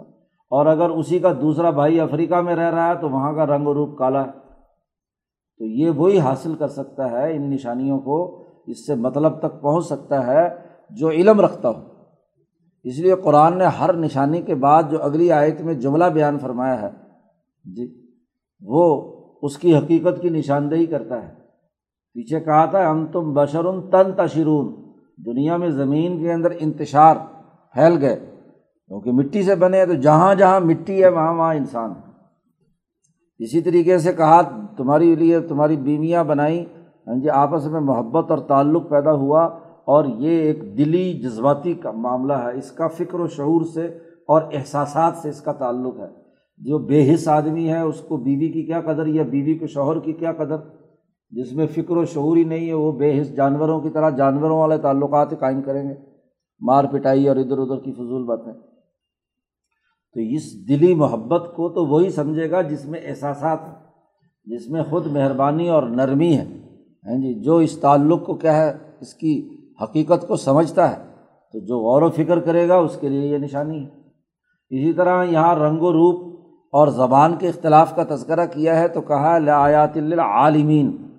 اور 0.49 0.65
اگر 0.65 0.89
اسی 0.89 1.19
کا 1.19 1.33
دوسرا 1.41 1.69
بھائی 1.69 1.99
افریقہ 1.99 2.35
میں 2.35 2.55
رہ 2.55 2.73
رہا 2.73 2.87
ہے 2.87 2.95
تو 2.95 3.09
وہاں 3.09 3.33
کا 3.33 3.45
رنگ 3.45 3.67
روپ 3.67 3.97
کالا 3.97 4.25
ہے۔ 4.25 4.31
تو 5.57 5.65
یہ 5.65 5.89
وہی 5.89 6.19
حاصل 6.19 6.55
کر 6.55 6.67
سکتا 6.67 7.11
ہے 7.11 7.35
ان 7.35 7.49
نشانیوں 7.49 7.99
کو، 7.99 8.45
اس 8.67 8.87
سے 8.87 8.95
مطلب 8.95 9.39
تک 9.39 9.61
پہنچ 9.61 9.85
سکتا 9.85 10.27
ہے 10.27 10.49
جو 10.89 11.09
علم 11.09 11.41
رکھتا 11.41 11.69
ہو۔ 11.69 11.79
اس 12.83 12.99
لیے 12.99 13.15
قرآن 13.15 13.57
نے 13.57 13.65
ہر 13.65 13.93
نشانی 13.93 14.41
کے 14.41 14.55
بعد 14.55 14.83
جو 14.91 15.03
اگلی 15.03 15.31
آیت 15.31 15.61
میں 15.61 15.73
جملہ 15.73 16.05
بیان 16.05 16.39
فرمایا 16.39 16.81
ہے 16.81 16.89
جی 17.65 18.07
وہ 18.61 19.13
اس 19.41 19.57
کی 19.57 19.77
حقیقت 19.77 20.21
کی 20.21 20.29
نشاندہی 20.29 20.85
کرتا 20.85 21.27
ہے۔ 21.27 21.40
پیچھے 22.15 22.39
کہا 22.39 22.65
تھا، 22.65 22.89
ہم 22.91 23.05
تم 23.05 23.33
بشرون 23.33 23.89
تن 23.91 24.11
تشرون 24.17 24.73
دنیا 25.25 25.57
میں 25.57 25.69
زمین 25.69 26.19
کے 26.19 26.31
اندر 26.33 26.51
انتشار 26.59 27.15
پھیل 27.75 27.97
گئے، 28.01 28.15
کیونکہ 28.15 29.11
مٹی 29.11 29.43
سے 29.43 29.55
بنے 29.55 29.85
تو 29.85 29.93
جہاں 29.93 30.35
جہاں 30.35 30.59
مٹی 30.59 31.03
ہے، 31.03 31.09
وہاں 31.09 31.33
وہاں 31.33 31.53
انسان 31.55 31.91
ہے۔ 31.91 32.09
اسی 33.39 33.61
طریقے 33.61 33.97
سے 33.97 34.13
کہا، 34.13 34.41
تمہاری 34.77 35.15
لیے 35.15 35.39
تمہاری 35.39 35.75
بیویاں 35.75 36.23
بنائیں 36.23 36.65
ہاں 37.07 37.15
جی 37.15 37.29
آپس 37.29 37.65
میں 37.65 37.79
محبت 37.81 38.31
اور 38.31 38.37
تعلق 38.37 38.89
پیدا 38.89 39.13
ہوا، 39.13 39.43
اور 39.85 40.05
یہ 40.05 40.41
ایک 40.41 40.77
دلی 40.77 41.13
جذباتی 41.13 41.73
کا 41.73 41.91
معاملہ 41.91 42.33
ہے۔ 42.33 42.57
اس 42.57 42.71
کا 42.71 42.87
فکر 42.87 43.19
و 43.19 43.27
شعور 43.27 43.61
سے 43.73 43.85
اور 44.27 44.41
احساسات 44.53 45.17
سے 45.17 45.29
اس 45.29 45.41
کا 45.41 45.53
تعلق 45.53 45.99
ہے۔ 45.99 46.07
جو 46.59 46.77
بے 46.77 47.13
حص 47.13 47.27
آدمی 47.27 47.69
ہے، 47.69 47.79
اس 47.81 47.99
کو 47.99 48.17
بیوی 48.17 48.51
کی 48.51 48.61
کیا 48.61 48.81
قدر 48.81 49.07
یا 49.07 49.23
بیوی 49.23 49.57
کے 49.57 49.67
شوہر 49.67 49.99
کی 49.99 50.13
کیا 50.13 50.31
قدر؟ 50.31 50.57
جس 51.31 51.53
میں 51.53 51.67
فکر 51.67 51.97
و 51.97 52.05
شعور 52.05 52.37
ہی 52.37 52.43
نہیں 52.43 52.67
ہے، 52.67 52.73
وہ 52.73 52.91
بے 52.91 53.21
حص 53.21 53.35
جانوروں 53.35 53.81
کی 53.81 53.89
طرح 53.89 54.09
جانوروں 54.09 54.57
والے 54.57 54.77
تعلقات 54.77 55.39
قائم 55.39 55.61
کریں 55.61 55.89
گے۔ 55.89 55.93
مار 56.61 56.83
پٹائی 56.83 57.27
اور 57.27 57.35
ادھر 57.35 57.57
ادھر 57.57 57.79
کی 57.79 57.93
فضول 57.93 58.23
باتیں۔ 58.23 58.53
تو 60.13 60.19
اس 60.19 60.69
دلی 60.69 60.93
محبت 60.93 61.55
کو 61.55 61.69
تو 61.69 61.85
وہی 61.85 62.09
سمجھے 62.09 62.51
گا 62.51 62.61
جس 62.61 62.85
میں 62.85 62.99
احساسات 63.03 63.59
ہیں، 63.67 63.75
جس 64.45 64.69
میں 64.69 64.83
خود 64.83 65.07
مہربانی 65.07 65.69
اور 65.69 65.83
نرمی 65.83 66.37
ہے۔ 66.37 66.43
ہیں 67.07 67.17
جی 67.17 67.41
جو 67.41 67.57
اس 67.57 67.77
تعلق 67.77 68.25
کو 68.25 68.33
کیا 68.33 68.57
ہے، 68.57 68.73
اس 69.01 69.13
کی 69.13 69.57
حقیقت 69.83 70.27
کو 70.27 70.35
سمجھتا 70.35 70.91
ہے، 70.91 71.03
تو 71.53 71.59
جو 71.59 71.79
غور 71.79 72.01
و 72.01 72.09
فکر 72.09 72.39
کرے 72.39 72.67
گا، 72.67 72.75
اس 72.75 72.97
کے 73.01 73.09
لیے 73.09 73.27
یہ 73.27 73.37
نشانی 73.37 73.85
ہے۔ 73.85 73.89
اسی 74.69 74.93
طرح 74.93 75.23
یہاں 75.23 75.55
رنگ 75.55 75.81
و 75.81 75.93
روپ 75.93 76.39
اور 76.71 76.87
زبان 76.87 77.35
کے 77.35 77.47
اختلاف 77.47 77.95
کا 77.95 78.15
تذکرہ 78.15 78.45
کیا 78.45 78.79
ہے، 78.79 78.87
تو 78.87 79.01
کہا 79.01 79.37
لایات 79.37 79.97
عالمین 80.17 81.10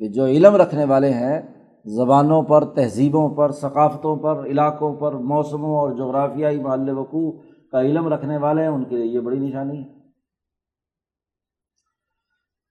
کہ 0.00 0.08
جو 0.08 0.26
علم 0.26 0.56
رکھنے 0.56 0.84
والے 0.84 1.10
ہیں، 1.10 1.42
زبانوں 1.84 2.42
پر، 2.42 2.64
تہذیبوں 2.64 3.28
پر، 3.28 3.52
ثقافتوں 3.52 4.16
پر، 4.16 4.46
علاقوں 4.46 4.94
پر، 4.94 5.12
موسموں 5.12 5.76
اور 5.76 5.92
جغرافیائی 5.92 6.62
محل 6.62 6.98
وقوع 6.98 7.32
کا 7.72 7.80
علم 7.80 8.08
رکھنے 8.08 8.36
والے 8.36 8.62
ہیں، 8.62 8.68
ان 8.68 8.84
کے 8.84 8.96
لیے 8.96 9.06
یہ 9.06 9.20
بڑی 9.20 9.38
نشانی 9.38 9.82
ہے۔ 9.82 10.00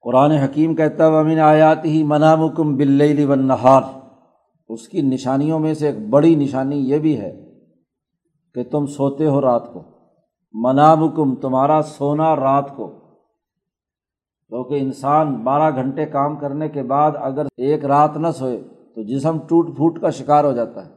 قرآن 0.02 0.30
حکیم 0.30 0.74
کہتا 0.74 1.06
ہے 1.06 1.18
امین 1.18 1.40
آیات 1.40 1.84
ہی 1.84 2.02
منامکم 2.02 2.76
بل 2.76 3.24
و 3.28 3.34
نہار 3.34 3.82
اس 4.68 4.88
کی 4.88 5.02
نشانیوں 5.02 5.58
میں 5.58 5.74
سے 5.74 5.86
ایک 5.86 6.08
بڑی 6.08 6.34
نشانی 6.34 6.76
یہ 6.76 6.98
بھی 6.98 7.20
ہے 7.20 7.50
کہ 8.54 8.64
تم 8.64 8.86
سوتے 8.86 9.26
ہو 9.26 9.40
رات 9.40 9.72
کو۔ 9.72 9.82
منامکم 10.52 11.34
تمہارا 11.34 11.82
سونا 11.82 12.36
رات 12.36 12.76
کو۔ 12.76 12.99
کیونکہ 14.50 14.74
انسان 14.74 15.34
بارہ 15.34 15.74
گھنٹے 15.74 16.06
کام 16.06 16.36
کرنے 16.36 16.68
کے 16.68 16.82
بعد 16.82 17.10
اگر 17.20 17.46
ایک 17.56 17.84
رات 17.84 18.16
نہ 18.16 18.28
سوئے 18.28 18.62
تو 18.94 19.02
جسم 19.02 19.38
ٹوٹ 19.38 19.76
پھوٹ 19.76 20.00
کا 20.00 20.10
شکار 20.10 20.44
ہو 20.44 20.52
جاتا 20.52 20.86
ہے۔ 20.86 20.90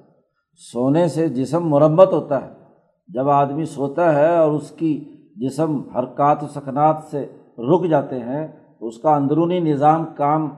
سونے 0.72 1.08
سے 1.08 1.30
جسم 1.30 1.70
مرمت 1.70 2.14
ہوتا 2.14 2.46
ہے۔ 2.46 2.50
جب 3.08 3.30
آدمی 3.30 3.66
سوتا 3.66 4.16
ہے 4.16 4.38
اور 4.38 4.52
اس 4.52 4.72
کی 4.72 5.06
جسم 5.36 5.82
حرکات 5.96 6.44
و 6.44 6.48
سکنات 6.48 6.96
سے 7.12 7.26
رک 7.58 7.90
جاتے 7.90 8.20
ہیں 8.20 8.48
تو 8.80 8.88
اس 8.88 8.98
کا 8.98 9.16
اندرونی 9.16 9.60
نظام 9.60 10.06
کام 10.16 10.50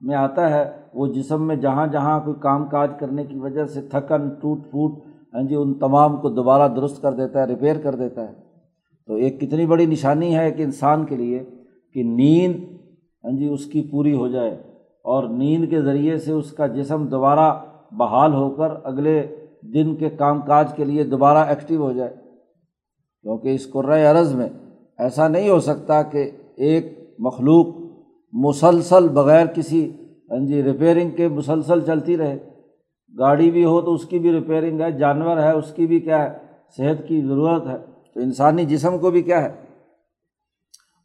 میں 0.00 0.16
آتا 0.16 0.50
ہے۔ 0.50 0.70
وہ 0.94 1.06
جسم 1.06 1.46
میں 1.46 1.56
جہاں 1.56 1.86
جہاں 1.86 2.20
کوئی 2.20 2.36
کام 2.40 2.66
کاج 2.66 2.90
کرنے 2.98 3.24
کی 3.24 3.38
وجہ 3.38 3.64
سے 3.64 3.80
تھکن، 3.80 4.28
ٹوٹ 4.28 4.58
پھوٹ 4.70 4.98
ہاں 5.34 5.42
جی 5.42 5.54
ان 5.54 5.74
تمام 5.74 6.16
کو 6.16 6.28
دوبارہ 6.28 6.68
درست 6.68 7.02
کر 7.02 7.12
دیتا 7.12 7.40
ہے، 7.40 7.44
ریپیئر 7.44 7.76
کر 7.78 7.94
دیتا 7.94 8.28
ہے۔ 8.28 8.34
تو 9.06 9.14
ایک 9.14 9.40
کتنی 9.40 9.66
بڑی 9.66 9.86
نشانی 9.86 10.36
ہے 10.36 10.50
کہ 10.50 10.62
انسان 10.62 11.04
کے 11.04 11.16
لیے۔ 11.16 11.61
کہ 11.94 12.02
نیند 12.02 12.54
ہاں 13.24 13.38
جی 13.38 13.46
اس 13.46 13.66
کی 13.66 13.82
پوری 13.90 14.14
ہو 14.14 14.28
جائے 14.28 14.50
اور 15.04 15.28
نیند 15.28 15.70
کے 15.70 15.82
ذریعے 15.82 16.16
سے 16.18 16.32
اس 16.32 16.52
کا 16.52 16.66
جسم 16.66 17.06
دوبارہ 17.06 17.64
بحال 17.92 18.34
ہو 18.34 18.50
کر 18.50 18.68
اگلے 18.84 19.26
دن 19.62 19.94
کے 19.94 20.10
کام 20.10 20.40
کاج 20.40 20.72
کے 20.76 20.84
لیے 20.84 21.04
دوبارہ 21.04 21.38
ایکٹیو 21.38 21.82
ہو 21.82 21.92
جائے۔ 21.92 22.14
کیونکہ 23.22 23.48
اس 23.48 23.70
قرۂۂ 23.70 24.04
عرض 24.04 24.34
میں 24.34 24.48
ایسا 24.98 25.28
نہیں 25.28 25.48
ہو 25.48 25.60
سکتا 25.60 26.02
کہ 26.02 26.30
ایک 26.56 27.14
مخلوق 27.18 27.66
مسلسل 28.32 29.08
بغیر 29.08 29.46
کسی 29.46 29.90
ہاں 30.30 30.46
جی 30.46 30.62
ریپیئرنگ 30.62 31.10
کے 31.10 31.28
مسلسل 31.28 31.80
چلتی 31.80 32.16
رہے۔ 32.16 32.38
گاڑی 33.18 33.50
بھی 33.50 33.64
ہو 33.64 33.80
تو 33.80 33.94
اس 33.94 34.04
کی 34.04 34.18
بھی 34.18 34.32
ریپیئرنگ 34.32 34.80
ہے، 34.80 34.92
جانور 34.92 35.36
ہے، 35.36 35.52
اس 35.52 35.72
کی 35.72 35.86
بھی 35.86 36.00
کیا 36.00 36.24
ہے، 36.24 36.38
صحت 36.76 37.08
کی 37.08 37.22
ضرورت 37.22 37.66
ہے۔ 37.66 37.76
تو 38.14 38.20
انسانی 38.20 38.64
جسم 38.64 38.98
کو 38.98 39.10
بھی 39.10 39.22
کیا 39.22 39.42
ہے؟ 39.42 39.71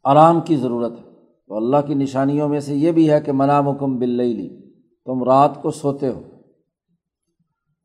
آرام 0.04 0.40
کی 0.40 0.56
ضرورت 0.56 0.92
ہے۔ 0.92 1.10
تو 1.48 1.56
اللہ 1.56 1.76
کی 1.86 1.94
نشانیوں 1.94 2.48
میں 2.48 2.60
سے 2.60 2.74
یہ 2.74 2.92
بھی 2.92 3.10
ہے 3.10 3.20
کہ 3.20 3.32
منا 3.32 3.60
مکم 3.60 3.98
بل 3.98 4.08
لی 4.08 4.70
تم 5.04 5.24
رات 5.24 5.62
کو 5.62 5.70
سوتے 5.70 6.08
ہو۔ 6.08 6.20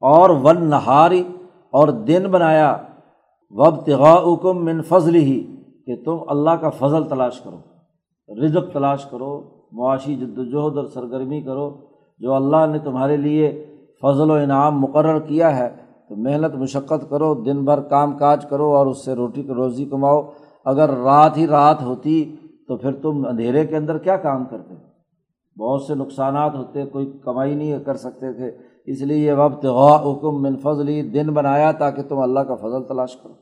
اور 0.01 0.29
ون 0.29 0.70
نہاری 0.70 1.24
اور 1.72 1.88
دن 1.88 2.24
بنایا۔ 2.32 2.77
وب 3.50 3.86
تغاؤکم 3.86 4.65
من 4.65 4.82
فضل 4.82 5.15
ہی 5.15 5.55
کہ 5.86 6.03
تم 6.03 6.17
اللہ 6.27 6.50
کا 6.50 6.70
فضل 6.70 7.03
تلاش 7.03 7.41
کرو۔ 7.41 7.58
رزق 8.43 8.74
تلاش 8.74 9.05
کرو، 9.05 9.41
معاشی 9.72 10.15
جد 10.15 10.38
وجہد 10.38 10.77
اور 10.77 10.86
سرگرمی 10.86 11.41
کرو۔ 11.41 11.77
جو 12.20 12.34
اللہ 12.34 12.65
نے 12.72 12.79
تمہارے 12.79 13.17
لیے 13.17 13.75
فضل 14.01 14.32
و 14.32 14.34
انعام 14.34 14.79
مقرر 14.79 15.20
کیا 15.20 15.58
ہے، 15.58 15.75
تو 16.10 16.15
محنت، 16.15 16.55
مشقت 16.55 17.10
کرو، 17.10 17.34
دن 17.34 17.65
بھر 17.65 17.82
کام 17.82 18.17
کاج 18.17 18.46
کرو 18.46 18.75
اور 18.75 18.86
اس 18.86 19.05
سے 19.05 19.13
روٹی، 19.13 19.43
روزی 19.43 19.86
کماؤ۔ 19.86 20.22
اگر 20.65 20.89
رات 20.89 21.38
ہی 21.38 21.48
رات 21.48 21.82
ہوتی 21.82 22.36
تو 22.67 22.77
پھر 22.77 22.91
تم 22.91 23.25
اندھیرے 23.29 23.67
کے 23.67 23.77
اندر 23.77 23.98
کیا 23.98 24.17
کام 24.17 24.46
کرتے؟ 24.46 24.74
بہت 25.60 25.82
سے 25.82 25.96
نقصانات 25.96 26.55
ہوتے، 26.55 26.86
کوئی 26.86 27.20
کمائی 27.24 27.55
نہیں 27.55 27.79
کر 27.79 27.96
سکتے 27.96 28.34
تھے۔ 28.34 28.58
اس 28.86 29.01
لیے 29.01 29.17
یہ 29.17 29.34
وقت 29.34 29.65
غا 29.65 29.96
حکم 29.96 30.41
من 30.41 30.58
فضلی، 30.58 31.01
دن 31.01 31.34
بنایا 31.34 31.72
تاکہ 31.72 32.03
تم 32.03 32.20
اللہ 32.20 32.39
کا 32.39 32.55
فضل 32.55 32.84
تلاش 32.84 33.15
کرو۔ 33.15 33.34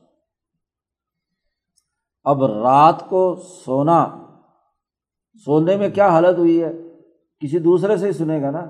اب 2.24 2.44
رات 2.44 3.08
کو 3.08 3.36
سونا، 3.64 4.08
سونے 5.44 5.76
میں 5.76 5.88
کیا 5.88 6.08
حالت 6.08 6.38
ہوئی 6.38 6.62
ہے؟ 6.62 6.72
کسی 7.40 7.58
دوسرے 7.58 7.96
سے 7.96 8.06
ہی 8.06 8.12
سنے 8.12 8.42
گا 8.42 8.50
نا 8.50 8.66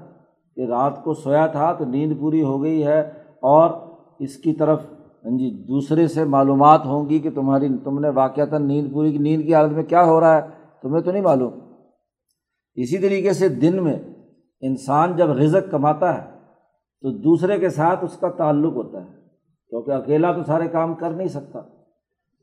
کہ 0.57 0.61
رات 0.61 1.05
کو 1.05 1.15
سویا 1.15 1.47
تھا 1.47 1.73
تو 1.73 1.85
نیند 1.85 2.21
پوری 2.21 2.43
ہو 2.43 2.63
گئی 2.63 2.87
ہے 2.87 3.01
اور 3.41 3.71
اس 4.19 4.37
کی 4.37 4.53
طرف 4.53 4.81
ہاں 5.25 5.39
جی 5.39 5.65
دوسرے 5.65 6.07
سے 6.07 6.25
معلومات 6.25 6.87
ہوں 6.87 7.09
گی 7.09 7.19
کہ 7.19 7.31
تمہاری، 7.31 7.79
تم 7.85 7.99
نے 7.99 8.09
واقعات 8.09 8.53
نیند 8.53 8.93
پوری 8.93 9.13
کی 9.13 9.19
نیند 9.19 9.43
کی 9.43 9.55
حالت 9.55 9.73
میں 9.73 9.83
کیا 9.83 10.05
ہو 10.05 10.21
رہا 10.21 10.37
ہے؟ 10.37 10.43
تمہیں 10.83 11.03
تو 11.03 11.13
نہیں 11.13 11.23
معلوم۔ 11.23 11.53
اسی 12.75 12.99
طریقے 12.99 13.33
سے 13.33 13.49
دن 13.49 13.85
میں 13.85 13.99
انسان 14.61 15.17
جب 15.17 15.31
رزق 15.31 15.71
کماتا 15.71 16.15
ہے 16.15 16.31
تو 17.03 17.11
دوسرے 17.11 17.59
کے 17.59 17.69
ساتھ 17.69 18.05
اس 18.05 18.17
کا 18.17 18.29
تعلق 18.29 18.75
ہوتا 18.75 18.99
ہے، 18.99 19.11
کیونکہ 19.71 19.91
اکیلا 19.91 20.33
تو 20.33 20.43
سارے 20.43 20.69
کام 20.69 20.95
کر 20.95 21.11
نہیں 21.11 21.29
سکتا۔ 21.29 21.61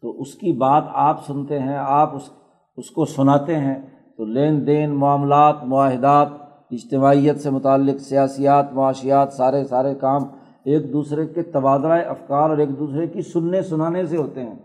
تو 0.02 0.22
اس 0.22 0.36
کی 0.36 0.52
بات 0.52 0.84
آپ 0.94 1.26
سنتے 1.26 1.60
ہیں، 1.60 1.78
آپ 1.78 2.16
اس 2.16 2.30
اس 2.78 2.92
کو 2.92 3.06
سناتے 3.06 3.56
ہیں۔ 3.56 3.76
تو 4.18 4.26
لین 4.26 4.68
دین، 4.68 4.90
معاملات، 4.90 5.56
معاہدات، 5.64 6.28
اجتماعیت 6.72 7.40
سے 7.40 7.50
متعلق، 7.50 8.02
سیاسیات، 8.02 8.74
معاشیات، 8.74 9.34
سارے 9.34 9.64
سارے 9.64 9.96
کام 9.96 10.24
ایک 10.70 10.94
دوسرے 10.94 11.26
کے 11.26 11.42
تبادلہ 11.42 11.94
افکار 12.08 12.50
اور 12.50 12.58
ایک 12.58 12.70
دوسرے 12.80 13.08
کی 13.08 13.22
سننے 13.22 13.62
سنانے 13.62 14.06
سے 14.06 14.18
ہوتے 14.18 14.44
ہیں۔ 14.44 14.56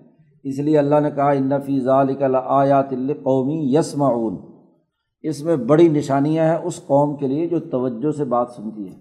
اس 0.45 0.59
لیے 0.59 0.79
اللہ 0.79 1.01
نے 1.01 1.11
کہا 1.11 1.31
انفی 1.31 1.81
ذالک 1.81 2.23
آیات 2.45 2.91
قومی 3.23 3.77
یس 3.77 3.97
معاون 3.97 4.37
اس 5.23 5.45
میں 5.45 5.57
بڑی 5.57 5.89
نشانیاں 5.89 6.45
ہیں 6.45 6.59
اس 6.65 6.87
قوم 6.87 7.17
کے 7.17 7.27
لیے 7.27 7.47
جو 7.47 7.61
توجہ 7.61 8.11
سے 8.11 8.25
بات 8.25 8.51
سنتی 8.57 8.89
ہے۔ 8.89 8.97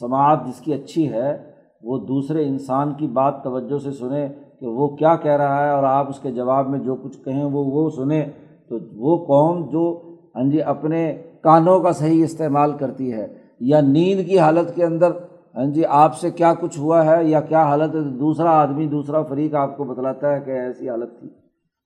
سماعت 0.00 0.46
جس 0.46 0.60
کی 0.60 0.74
اچھی 0.74 1.12
ہے، 1.12 1.50
وہ 1.82 1.98
دوسرے 1.98 2.48
انسان 2.48 2.94
کی 2.94 3.06
بات 3.06 3.42
توجہ 3.44 3.78
سے 3.78 3.90
سنیں 3.90 4.28
کہ 4.60 4.66
وہ 4.66 4.88
کیا 4.96 5.16
کہہ 5.16 5.36
رہا 5.36 5.64
ہے 5.64 5.70
اور 5.70 5.84
آپ 5.84 6.08
اس 6.08 6.18
کے 6.18 6.30
جواب 6.30 6.68
میں 6.68 6.78
جو 6.78 6.94
کچھ 6.94 7.18
کہیں 7.24 7.44
وہ 7.44 7.64
وہ 7.64 7.90
سنیں۔ 7.90 8.24
تو 8.68 8.76
وہ 8.96 9.16
قوم 9.26 9.70
جو 9.70 10.02
ہاں 10.36 10.50
جی 10.50 10.62
اپنے 10.62 11.22
کانوں 11.42 11.80
کا 11.80 11.92
صحیح 11.92 12.24
استعمال 12.24 12.72
کرتی 12.72 13.12
ہے 13.12 13.26
یا 13.60 13.80
نیند 13.80 14.26
کی 14.26 14.38
حالت 14.38 14.74
کے 14.74 14.84
اندر 14.84 15.10
ہاں 15.58 15.66
جی 15.66 15.84
آپ 15.88 16.18
سے 16.18 16.30
کیا 16.30 16.54
کچھ 16.54 16.78
ہوا 16.78 17.06
ہے 17.06 17.24
یا 17.24 17.40
کیا 17.40 17.62
حالت 17.62 17.94
ہے؟ 17.94 18.00
دوسرا 18.00 18.50
آدمی، 18.50 18.86
دوسرا 18.86 19.22
فریق 19.22 19.54
آپ 19.54 19.76
کو 19.76 19.84
بتلاتا 19.84 20.34
ہے 20.34 20.40
کہ 20.40 20.50
ایسی 20.50 20.90
حالت 20.90 21.20
تھی۔ 21.20 21.28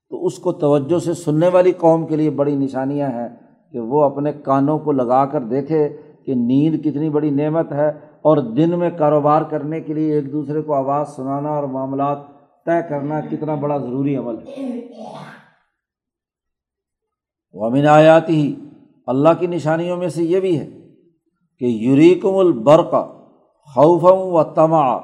تو 0.09 0.27
اس 0.27 0.39
کو 0.39 0.53
توجہ 0.53 0.99
سے 0.99 1.15
سننے 1.15 1.49
والی 1.49 1.73
قوم 1.73 2.07
کے 2.07 2.17
لیے 2.17 2.31
بڑی 2.31 2.57
نشانیاں 2.57 3.09
ہیں 3.09 3.29
کہ 3.73 3.81
وہ 3.81 4.03
اپنے 4.03 4.33
کانوں 4.33 4.79
کو 4.79 4.93
لگا 4.93 5.27
کر 5.27 5.41
دیکھے 5.41 5.97
کہ 6.27 6.35
نیند 6.35 6.81
کتنی 6.81 7.11
بڑی 7.11 7.31
نعمت 7.31 7.73
ہے 7.73 7.89
اور 8.23 8.37
دن 8.37 8.79
میں 8.79 8.91
کاروبار 8.99 9.43
کرنے 9.43 9.81
کے 9.81 9.95
لیے 9.95 10.15
ایک 10.15 10.33
دوسرے 10.33 10.63
کو 10.63 10.75
آواز 10.75 11.09
سنانا 11.09 11.49
اور 11.49 11.65
معاملات 11.65 12.19
طے 12.67 12.89
کرنا 12.89 13.21
کتنا 13.21 13.55
بڑا 13.55 13.79
ضروری 13.79 14.17
عمل 14.17 14.35
ہے۔ 14.39 14.81
ومن 17.53 17.87
آیاتی 17.87 18.35
ہی 18.35 18.55
اللہ 19.07 19.29
کی 19.39 19.47
نشانیوں 19.47 19.97
میں 19.97 20.09
سے 20.09 20.25
یہ 20.25 20.41
بھی 20.41 20.59
ہے 20.61 20.71
کہ 21.59 21.65
یوریکم 21.65 22.37
البرق 22.37 22.95
خوفم 23.67 24.35
و 24.35 24.43
تما 24.43 24.99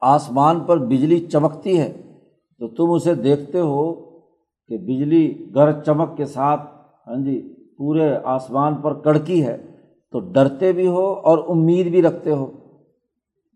آسمان 0.00 0.60
پر 0.60 0.78
بجلی 0.78 1.20
چمکتی 1.20 1.80
ہے۔ 1.80 1.92
تو 2.58 2.68
تم 2.68 2.92
اسے 2.92 3.14
دیکھتے 3.14 3.60
ہو 3.60 3.94
کہ 4.68 4.78
بجلی 4.78 5.46
گر 5.54 5.80
چمک 5.80 6.16
کے 6.16 6.24
ساتھ 6.24 6.60
ہاں 7.06 7.24
جی 7.24 7.54
پورے 7.78 8.16
آسمان 8.24 8.74
پر 8.74 8.94
کڑکی 8.94 9.46
ہے۔ 9.46 9.56
تو 10.12 10.18
ڈرتے 10.18 10.72
بھی 10.72 10.86
ہو 10.86 11.12
اور 11.12 11.38
امید 11.48 11.90
بھی 11.90 12.02
رکھتے 12.02 12.30
ہو۔ 12.30 12.46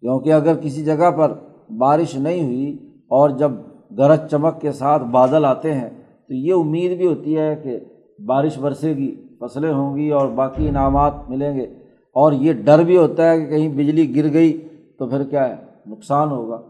کیونکہ 0.00 0.32
اگر 0.32 0.56
کسی 0.56 0.84
جگہ 0.84 1.10
پر 1.10 1.32
بارش 1.78 2.16
نہیں 2.16 2.44
ہوئی 2.44 2.78
اور 3.00 3.30
جب 3.30 3.50
گرج 3.98 4.30
چمک 4.30 4.60
کے 4.60 4.72
ساتھ 4.72 5.02
بادل 5.02 5.44
آتے 5.44 5.74
ہیں، 5.74 5.90
تو 6.28 6.34
یہ 6.34 6.52
امید 6.52 6.96
بھی 6.96 7.06
ہوتی 7.06 7.38
ہے 7.38 7.56
کہ 7.56 7.80
بارش 8.26 8.58
برسے 8.58 8.96
گی، 8.96 9.26
فصلیں 9.40 9.72
ہوں 9.72 9.96
گی 9.96 10.10
اور 10.10 10.28
باقی 10.28 10.68
انعامات 10.68 11.12
ملیں 11.28 11.56
گے۔ 11.56 11.84
اور 12.14 12.33
یہ 12.33 12.53
ڈر 12.53 12.79
بھی 12.79 12.96
ہوتا 12.96 13.31
ہے 13.31 13.40
کہ 13.40 13.46
کہیں 13.46 13.68
بجلی 13.68 14.16
گر 14.16 14.33
گئی 14.33 14.68
تو 14.98 15.09
پھر 15.09 15.24
کیا 15.24 15.48
ہے؟ 15.48 15.57
نقصان 15.87 16.29
ہوگا۔ 16.29 16.62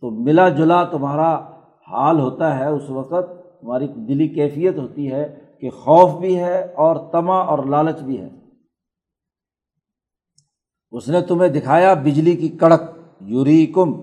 تو 0.00 0.10
ملا 0.10 0.48
جلا 0.48 0.84
تمہارا 0.84 1.34
حال 1.92 2.20
ہوتا 2.20 2.58
ہے 2.58 2.66
اس 2.66 2.90
وقت، 2.90 3.60
تمہاری 3.60 3.86
دلی 3.86 4.28
کیفیت 4.28 4.78
ہوتی 4.78 5.12
ہے 5.12 5.38
کہ 5.60 5.70
خوف 5.70 6.20
بھی 6.20 6.38
ہے 6.38 6.62
اور 6.62 6.96
تما 7.12 7.38
اور 7.38 7.58
لالچ 7.58 8.02
بھی 8.02 8.20
ہے۔ 8.20 8.28
اس 10.90 11.08
نے 11.08 11.20
تمہیں 11.20 11.48
دکھایا 11.48 11.94
بجلی 11.94 12.36
کی 12.36 12.48
کڑک 12.48 12.82
یوری 13.20 13.66
کم 13.66 14.00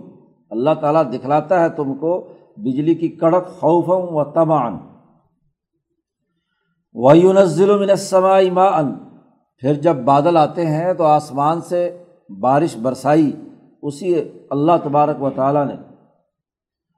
اللہ 0.49 0.69
تعالیٰ 0.81 1.13
دکھلاتا 1.13 1.63
ہے 1.63 1.69
تم 1.69 1.93
کو 1.93 2.27
بجلی 2.57 2.95
کی 2.95 3.09
کڑک 3.09 3.47
خوفم 3.47 4.15
و 4.15 4.23
تمان 4.23 4.77
ویونزل 6.93 7.79
من 7.79 7.89
ما 8.53 8.65
ان 8.65 9.04
پھر 9.57 9.73
جب 9.73 9.95
بادل 9.95 10.37
آتے 10.37 10.65
ہیں 10.65 10.93
تو 10.93 11.03
آسمان 11.03 11.61
سے 11.61 12.03
بارش 12.39 12.77
برسائی، 12.77 13.31
اسی 13.81 14.21
اللہ 14.49 14.71
تبارک 14.83 15.23
و 15.23 15.29
تعالیٰ 15.29 15.67
نے۔ 15.67 15.73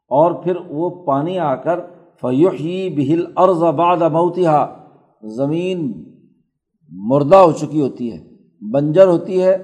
اور 0.09 0.31
پھر 0.31 0.55
وہ 0.67 1.05
پانی 1.05 1.39
آ 1.39 1.55
کر 1.55 1.79
فیوحی 2.21 2.89
بہل 2.89 3.25
عرض 3.35 3.63
باد 3.63 3.97
موتیہ 3.97 4.83
زمین 5.23 6.03
مردہ 6.89 7.35
ہو 7.35 7.51
چکی 7.51 7.81
ہوتی 7.81 8.13
ہے، 8.13 8.27
بنجر 8.71 9.07
ہوتی 9.07 9.43
ہے۔ 9.43 9.57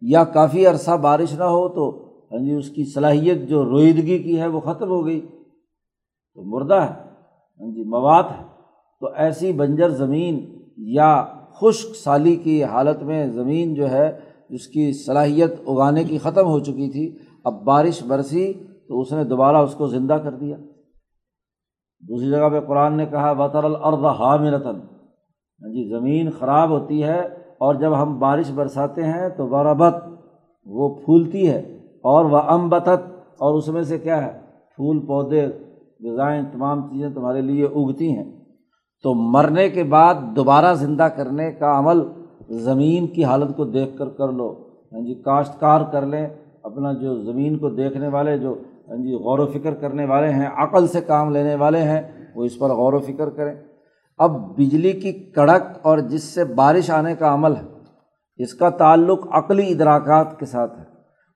یا 0.00 0.24
کافی 0.24 0.66
عرصہ 0.66 0.90
بارش 0.90 1.34
نہ 1.38 1.44
ہو 1.44 1.68
تو 1.68 2.02
ہاں 2.32 2.38
جی 2.38 2.52
اس 2.52 2.68
کی 2.70 2.84
صلاحیت 2.84 3.48
جو 3.48 3.64
رویدگی 3.64 4.18
کی 4.18 4.40
ہے 4.40 4.46
وہ 4.46 4.60
ختم 4.60 4.88
ہو 4.88 5.06
گئی۔ 5.06 5.20
تو 6.34 6.42
مردہ 6.42 6.74
ہے 6.74 7.08
ہاں 7.60 7.74
جی 7.74 7.84
مواد 7.84 8.22
ہے۔ 8.22 8.44
تو 9.00 9.06
ایسی 9.14 9.52
بنجر 9.52 9.88
زمین 9.88 10.58
یا 10.76 11.26
خشک 11.60 11.96
سالی 11.96 12.36
کی 12.36 12.64
حالت 12.64 13.02
میں 13.02 13.26
زمین 13.26 13.74
جو 13.74 13.90
ہے 13.90 14.20
جس 14.50 14.66
کی 14.66 14.92
صلاحیت 14.92 15.54
اگانے 15.66 16.04
کی 16.04 16.18
ختم 16.18 16.46
ہو 16.46 16.58
چکی 16.58 16.90
تھی۔ 16.90 17.18
اب 17.44 17.64
بارش 17.64 18.02
برسی 18.02 18.52
تو 18.88 19.00
اس 19.00 19.12
نے 19.12 19.24
دوبارہ 19.24 19.56
اس 19.56 19.74
کو 19.74 19.86
زندہ 19.86 20.12
کر 20.12 20.32
دیا۔ 20.32 20.56
دوسری 22.00 22.30
جگہ 22.30 22.48
پہ 22.48 22.60
قرآن 22.60 22.96
نے 22.96 23.06
کہا 23.06 23.32
بطر 23.32 23.64
الرد 23.64 24.04
حامرتن 24.04 24.80
ہاں 25.62 25.68
جی 25.68 25.88
زمین 25.88 26.30
خراب 26.30 26.70
ہوتی 26.70 27.02
ہے 27.02 27.20
اور 27.58 27.74
جب 27.74 28.02
ہم 28.02 28.18
بارش 28.18 28.50
برساتے 28.50 29.02
ہیں 29.02 29.28
تو 29.28 29.46
بربت 29.46 29.94
وہ 30.66 30.94
پھولتی 30.94 31.48
ہے 31.50 31.58
اور 32.04 32.24
وہ 32.24 32.38
امبتت 32.38 33.10
اور 33.38 33.54
اس 33.54 33.68
میں 33.68 33.82
سے 33.82 33.98
کیا 33.98 34.26
ہے؟ 34.26 34.32
پھول، 34.76 35.06
پودے 35.06 35.46
غذائیں 36.00 36.42
تمام 36.52 36.88
چیزیں 36.88 37.10
تمہارے 37.10 37.40
لیے 37.40 37.64
اگتی 37.64 38.16
ہیں۔ 38.16 38.35
تو 39.02 39.14
مرنے 39.14 39.68
کے 39.68 39.84
بعد 39.84 40.14
دوبارہ 40.36 40.74
زندہ 40.74 41.02
کرنے 41.02 41.52
کا 41.52 41.78
عمل 41.78 41.98
زمین 42.50 43.06
کی 43.06 43.24
حالت 43.24 43.56
کو 43.56 43.64
دیکھ 43.64 43.98
کر 43.98 44.08
کر 44.08 44.32
لو۔ 44.32 44.52
ہاں 44.92 45.00
جی 45.00 45.14
کاشتکار 45.14 45.80
کر 45.92 46.06
لیں۔ 46.06 46.28
اپنا 46.62 46.92
جو 46.92 47.32
زمین 47.32 47.58
کو 47.58 47.70
دیکھنے 47.70 48.08
والے، 48.08 48.38
جو 48.38 48.54
ہاں 48.88 48.96
جی 48.96 49.14
غور 49.14 49.38
و 49.38 49.46
فکر 49.46 49.74
کرنے 49.74 50.04
والے 50.04 50.30
ہیں، 50.30 50.46
عقل 50.56 50.86
سے 50.86 51.00
کام 51.00 51.30
لینے 51.30 51.54
والے 51.54 51.78
ہیں، 51.78 52.02
وہ 52.34 52.44
اس 52.44 52.58
پر 52.58 52.70
غور 52.70 52.92
و 52.92 52.98
فکر 52.98 53.30
کریں۔ 53.30 53.54
اب 54.18 54.56
بجلی 54.56 54.92
کی 54.92 55.12
کڑک 55.12 55.62
اور 55.82 55.98
جس 55.98 56.22
سے 56.22 56.44
بارش 56.44 56.90
آنے 56.90 57.14
کا 57.14 57.34
عمل 57.34 57.56
ہے، 57.56 57.62
اس 58.36 58.54
کا 58.54 58.70
تعلق 58.70 59.26
عقلی 59.30 59.72
ادراکات 59.72 60.38
کے 60.38 60.46
ساتھ 60.46 60.78
ہے۔ 60.78 60.84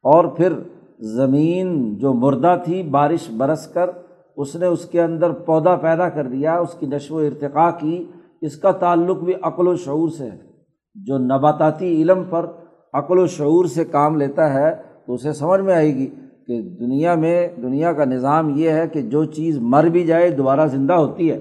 اور 0.03 0.25
پھر 0.25 0.53
زمین 0.99 1.99
جو 1.99 2.15
مردہ 2.15 2.57
تھی، 2.65 2.83
بارش 2.83 3.31
برس 3.31 3.67
کر 3.67 3.91
اس 4.37 4.57
نے 4.57 4.67
اس 4.67 4.85
کے 4.85 5.03
اندر 5.03 5.31
پودا 5.31 5.77
پیدا 5.77 6.09
کر 6.09 6.25
دیا، 6.25 6.59
اس 6.59 6.75
کی 6.75 6.87
نشو 6.87 7.15
و 7.15 7.19
ارتقاء 7.19 7.71
کی۔ 7.81 8.05
اس 8.41 8.57
کا 8.57 8.71
تعلق 8.71 9.19
بھی 9.19 9.33
عقل 9.43 9.69
و 9.69 9.77
شعور 9.77 10.09
سے 10.09 10.25
ہے۔ 10.25 10.51
جو 10.95 11.19
نباتاتی 11.19 12.03
علم 12.03 12.23
پر 12.31 12.47
عقل 12.93 13.19
و 13.19 13.27
شعور 13.27 13.65
سے 13.65 13.85
کام 13.85 14.17
لیتا 14.17 14.55
ہے، 14.55 14.75
تو 15.07 15.15
اسے 15.15 15.33
سمجھ 15.33 15.61
میں 15.61 15.75
آئے 15.75 15.95
گی 15.95 16.07
کہ 16.47 16.63
دنیا 16.81 17.15
میں، 17.15 17.49
دنیا 17.63 17.93
کا 17.93 18.05
نظام 18.05 18.53
یہ 18.57 18.71
ہے 18.71 18.89
کہ 18.89 19.03
جو 19.03 19.25
چیز 19.25 19.59
مر 19.59 19.85
بھی 19.85 20.05
جائے، 20.05 20.31
دوبارہ 20.31 20.67
زندہ 20.67 20.93
ہوتی 20.93 21.31
ہے۔ 21.31 21.39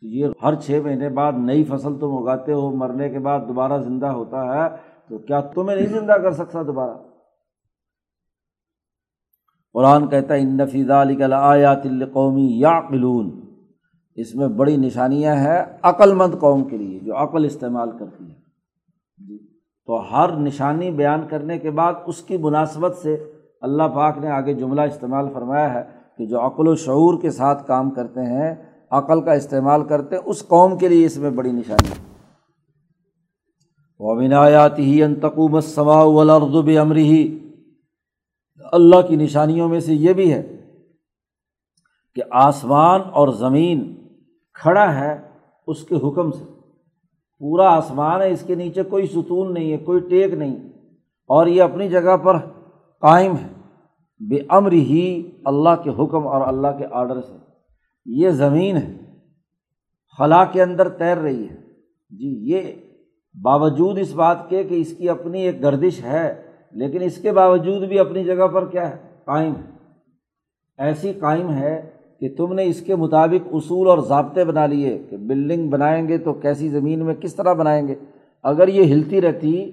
تو 0.00 0.06
یہ 0.06 0.26
ہر 0.42 0.54
چھ 0.54 0.80
مہینے 0.84 1.08
بعد 1.08 1.32
نئی 1.38 1.64
فصل 1.64 1.98
تم 2.00 2.16
اگاتے 2.16 2.52
ہو، 2.52 2.70
مرنے 2.70 3.08
کے 3.08 3.18
بعد 3.18 3.40
دوبارہ 3.48 3.78
زندہ 3.78 4.06
ہوتا 4.06 4.54
ہے، 4.54 4.76
تو 5.08 5.18
کیا 5.18 5.40
تمہیں 5.40 5.76
نہیں 5.76 6.00
زندہ 6.00 6.12
کر 6.12 6.32
سکتا 6.32 6.62
دوبارہ؟ 6.62 6.92
قرآن 9.76 10.08
کہتا 10.08 10.34
ہے 10.34 10.40
ان 10.40 10.56
نفیزہ 10.56 11.04
آیات 11.32 11.86
القومی 11.86 12.48
یا 12.60 12.80
قلون 12.80 13.30
اس 14.14 14.34
میں 14.34 14.48
بڑی 14.48 14.76
نشانیاں 14.76 15.34
ہیں 15.36 15.64
عقل 15.82 16.14
مند 16.14 16.34
قوم 16.34 16.64
کے 16.64 16.76
لیے 16.76 16.98
جو 16.98 17.16
عقل 17.16 17.44
استعمال 17.44 17.90
کرتی 17.98 18.24
ہے 18.24 18.34
جی۔ 19.28 19.38
تو 19.86 19.98
ہر 20.12 20.36
نشانی 20.36 20.90
بیان 20.90 21.28
کرنے 21.28 21.58
کے 21.58 21.70
بعد 21.70 21.92
اس 22.06 22.22
کی 22.22 22.36
مناسبت 22.36 22.96
سے 22.96 23.16
اللہ 23.60 23.82
پاک 23.82 24.18
نے 24.18 24.30
آگے 24.30 24.54
جملہ 24.54 24.80
استعمال 24.80 25.28
فرمایا 25.34 25.74
ہے 25.74 25.82
کہ 26.18 26.26
جو 26.26 26.46
عقل 26.46 26.68
و 26.68 26.74
شعور 26.74 27.20
کے 27.22 27.30
ساتھ 27.30 27.66
کام 27.66 27.90
کرتے 27.90 28.20
ہیں، 28.20 28.54
عقل 28.90 29.20
کا 29.20 29.32
استعمال 29.32 29.84
کرتے 29.84 30.16
ہیں، 30.16 30.22
اس 30.26 30.48
قوم 30.48 30.78
کے 30.78 30.88
لیے 30.88 31.06
اس 31.06 31.16
میں 31.16 31.30
بڑی 31.30 31.52
نشانی 31.52 31.90
ہے۔ 31.90 32.04
وبنایات 33.98 34.78
ہی 34.78 35.02
انتقوم 35.02 35.60
سما 35.60 36.02
والارض 36.02 36.78
امری 36.80 37.02
ہی 37.02 37.38
اللہ 38.72 39.02
کی 39.08 39.16
نشانیوں 39.16 39.68
میں 39.68 39.80
سے 39.80 39.94
یہ 39.94 40.12
بھی 40.12 40.32
ہے 40.32 40.56
کہ 42.14 42.22
آسمان 42.30 43.00
اور 43.12 43.28
زمین 43.28 43.94
کھڑا 44.54 44.94
ہے 44.94 45.20
اس 45.66 45.84
کے 45.84 45.94
حکم 45.94 46.30
سے۔ 46.30 46.44
پورا 47.38 47.76
آسمان 47.76 48.20
ہے، 48.20 48.30
اس 48.30 48.42
کے 48.46 48.54
نیچے 48.54 48.82
کوئی 48.82 49.06
ستون 49.06 49.54
نہیں 49.54 49.72
ہے، 49.72 49.76
کوئی 49.76 50.00
ٹیک 50.00 50.32
نہیں۔ 50.32 50.56
اور 51.26 51.46
یہ 51.46 51.62
اپنی 51.62 51.88
جگہ 51.88 52.16
پر 52.16 52.38
قائم 53.00 53.32
ہے۔ 53.32 53.48
بے 54.28 54.36
امر 54.48 54.72
ہی 54.72 55.30
اللہ 55.44 55.82
کے 55.84 55.90
حکم 55.90 56.26
اور 56.26 56.40
اللہ 56.40 56.68
کے 56.78 56.86
آڈر 56.90 57.20
سے۔ 57.20 57.32
یہ 58.06 58.30
زمین 58.30 58.76
ہے، 58.76 58.98
خلا 60.18 60.44
کے 60.44 60.62
اندر 60.62 60.88
تیر 60.88 61.16
رہی 61.16 61.48
ہے۔ 61.48 61.56
جی 62.10 62.52
یہ 62.52 62.72
باوجود 63.42 63.98
اس 63.98 64.14
بات 64.14 64.48
کے 64.48 64.64
کہ 64.64 64.74
اس 64.74 64.94
کی 64.98 65.08
اپنی 65.08 65.42
ایک 65.42 65.62
گردش 65.62 66.04
ہے۔ 66.04 66.45
لیکن 66.76 67.02
اس 67.02 67.18
کے 67.18 67.32
باوجود 67.32 67.88
بھی 67.88 67.98
اپنی 67.98 68.24
جگہ 68.24 68.46
پر 68.46 68.66
کیا 68.66 68.90
ہے؟ 68.90 68.96
قائم 69.24 69.54
ایسی 70.78 71.12
قائم 71.12 71.52
ہے 71.52 71.90
کہ 72.20 72.34
تم 72.36 72.52
نے 72.52 72.64
اس 72.64 72.80
کے 72.80 72.94
مطابق 72.94 73.48
اصول 73.52 73.88
اور 73.88 73.98
ضابطے 73.98 74.44
بنا 74.44 74.66
لیے 74.66 75.02
کہ 75.10 75.16
بلڈنگ 75.16 75.70
بنائیں 75.70 76.08
گے 76.08 76.18
تو 76.18 76.32
کیسی 76.32 76.68
زمین 76.68 77.04
میں 77.04 77.14
کس 77.14 77.34
طرح 77.34 77.52
بنائیں 77.52 77.88
گے۔ 77.88 77.94
اگر 78.42 78.68
یہ 78.68 78.94
ہلتی 78.94 79.20
رہتی 79.20 79.70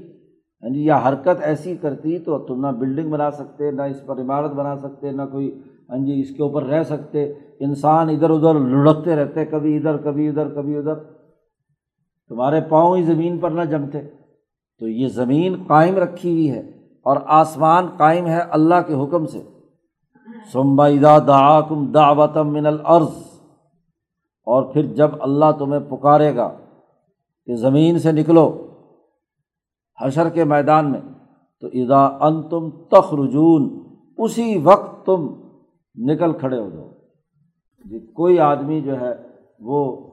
ہاں 0.64 0.70
جی 0.70 0.86
یا 0.86 1.02
حرکت 1.10 1.42
ایسی 1.42 1.76
کرتی 1.82 2.20
تو 2.20 2.40
تم 2.40 2.66
نہ 2.66 2.72
بلڈنگ 2.72 3.12
بنا 3.12 3.32
سکتے، 3.32 3.72
نہ 3.72 3.82
اس 3.82 4.06
پر 4.06 4.22
عمارت 4.22 4.52
بنا 4.52 4.78
سکتے، 4.78 5.12
نہ 5.12 5.22
کوئی 5.32 5.60
ہاں 5.90 5.98
جی 5.98 6.20
اس 6.20 6.30
کے 6.30 6.44
اوپر 6.44 6.64
رہ 6.64 6.84
سکتے۔ 6.84 7.34
انسان 7.60 8.10
ادھر 8.10 8.30
ادھر 8.30 8.60
لڑکتے 8.60 9.16
رہتے، 9.16 9.46
کبھی 9.46 9.78
ادھر 9.78 9.98
کبھی 9.98 10.28
ادھر 10.28 10.50
کبھی 10.50 10.78
ادھر۔ 10.78 10.96
تمہارے 12.30 12.60
پاؤں 12.70 12.98
ہی 12.98 13.04
زمین 13.04 13.38
پر 13.38 13.50
نہ 13.50 13.62
جمتے۔ 13.62 13.98
تو 14.80 14.88
یہ 14.88 15.08
زمین 15.08 15.56
قائم 15.68 15.98
رکھی 15.98 16.32
ہوئی 16.32 16.52
ہے۔ 16.52 16.83
اور 17.04 17.18
آسمان 17.26 17.88
قائم 17.98 18.28
ہے 18.28 18.40
اللہ 18.40 18.76
کے 18.88 18.94
حکم 18.94 19.26
سے۔ 19.26 19.42
سمبا 20.52 20.86
ادا 20.86 21.20
دا 21.20 21.62
کم 21.62 21.86
دعوتم 21.86 22.54
من 22.54 22.66
العرض 22.66 23.16
اور 24.48 24.74
پھر 24.74 24.86
جب 24.86 25.12
اللہ 25.20 25.52
تمہیں 25.60 25.80
پکارے 25.80 26.36
گا 26.36 26.52
کہ 27.46 27.56
زمین 27.56 28.00
سے 28.00 28.12
نکلو 28.12 28.68
حشر 30.02 30.30
کے 30.30 30.44
میدان 30.44 30.92
میں، 30.92 31.02
تو 31.62 31.68
ادا 31.74 32.06
ان 32.06 32.42
تم 32.50 32.70
تخرجون، 32.70 33.70
اسی 34.18 34.58
وقت 34.64 35.06
تم 35.06 35.28
نکل 35.96 36.34
کھڑے 36.34 36.60
ہو 36.60 36.70
جاؤ۔ 36.70 36.90
جی 37.86 38.00
کوئی 38.00 38.40
آدمی 38.40 38.82
جو 38.82 39.00
ہے 39.02 39.14
وہ 39.60 40.10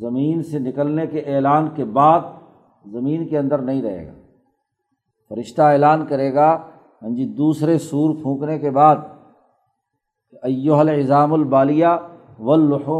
زمین 0.00 0.42
سے 0.42 0.58
نکلنے 0.58 1.06
کے 1.06 1.20
اعلان 1.20 1.68
کے 1.74 1.84
بعد 1.84 2.20
زمین 2.92 3.28
کے 3.28 3.38
اندر 3.38 3.58
نہیں 3.58 3.82
رہے 3.82 4.06
گا۔ 4.06 4.12
فرشتہ 5.28 5.62
اعلان 5.62 6.06
کرے 6.06 6.34
گا 6.34 6.52
ہاں 7.02 7.10
جی 7.16 7.24
دوسرے 7.28 7.78
سور 7.78 8.14
پھونکنے 8.22 8.58
کے 8.58 8.70
بعد 8.70 8.96
ایو 10.42 10.74
الزام 10.74 11.32
البالیہ 11.32 11.86
و 12.38 12.52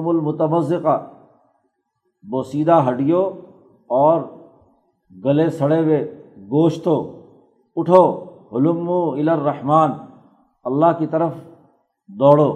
المتمزقہ 0.08 1.06
بوسیدہ 2.24 2.82
ہڈیوں 2.88 3.24
اور 3.90 4.20
گلے 5.24 5.50
سڑے 5.50 5.80
ہوئے 5.80 6.20
گوشتوں 6.50 7.02
اٹھو 7.76 8.24
علم 8.52 8.90
الرحمٰن 8.90 9.90
اللہ 10.64 10.98
کی 10.98 11.06
طرف 11.06 11.32
دوڑو۔ 12.08 12.52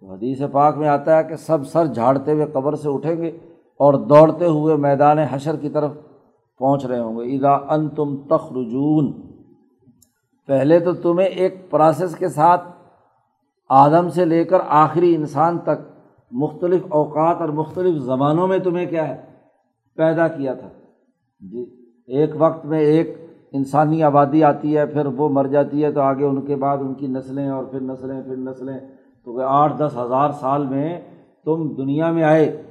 تو 0.00 0.12
حدیث 0.12 0.42
پاک 0.52 0.76
میں 0.76 0.88
آتا 0.88 1.18
ہے 1.18 1.24
کہ 1.24 1.36
سب 1.36 1.66
سر 1.66 1.86
جھاڑتے 1.86 2.32
ہوئے 2.32 2.46
قبر 2.46 2.74
سے 2.74 2.88
اٹھیں 2.88 3.16
گے 3.16 3.28
اور 3.80 3.94
دوڑتے 3.94 4.46
ہوئے 4.46 4.76
میدان 4.76 5.18
حشر 5.18 5.56
کی 5.56 5.68
طرف 5.68 5.90
پہنچ 6.62 6.86
رہے 6.86 6.98
ہوں 6.98 7.16
گے۔ 7.16 7.36
ادا 7.36 7.74
ان 7.74 7.88
تم 7.88 8.16
تخرجون۔ 8.16 9.12
پہلے 10.46 10.80
تو 10.80 10.92
تمہیں 10.92 11.28
ایک 11.28 11.70
پروسیس 11.70 12.16
کے 12.16 12.28
ساتھ 12.28 12.64
آدم 13.68 14.08
سے 14.08 14.24
لے 14.24 14.44
کر 14.44 14.58
آخری 14.68 15.14
انسان 15.14 15.58
تک 15.58 16.02
مختلف 16.30 16.82
اوقات 16.88 17.36
اور 17.40 17.48
مختلف 17.48 18.02
زمانوں 18.02 18.48
میں 18.48 18.58
تمہیں 18.58 18.86
کیا 18.86 19.08
ہے؟ 19.08 19.22
پیدا 19.96 20.28
کیا 20.28 20.54
تھا۔ 20.54 20.68
جی 21.40 21.86
ایک 22.06 22.30
وقت 22.38 22.66
میں 22.66 22.80
ایک 22.80 23.26
انسانی 23.52 24.02
آبادی 24.02 24.44
آتی 24.44 24.76
ہے، 24.76 24.86
پھر 24.86 25.06
وہ 25.06 25.28
مر 25.28 25.46
جاتی 25.46 25.84
ہے 25.84 25.92
تو 25.92 26.00
آگے 26.00 26.24
ان 26.24 26.46
کے 26.46 26.56
بعد 26.56 26.78
ان 26.78 26.94
کی 26.94 27.06
نسلیں 27.06 27.48
اور 27.48 27.64
پھر 27.64 27.80
نسلیں 27.80 28.22
پھر 28.22 28.36
نسلیں۔ 28.36 28.78
تو 29.24 29.36
کہ 29.36 29.42
آٹھ 29.46 29.78
دس 29.78 29.96
ہزار 29.96 30.30
سال 30.30 30.66
میں 30.66 31.00
تم 31.44 31.74
دنیا 31.74 32.10
میں 32.10 32.24
آئے۔ 32.24 32.62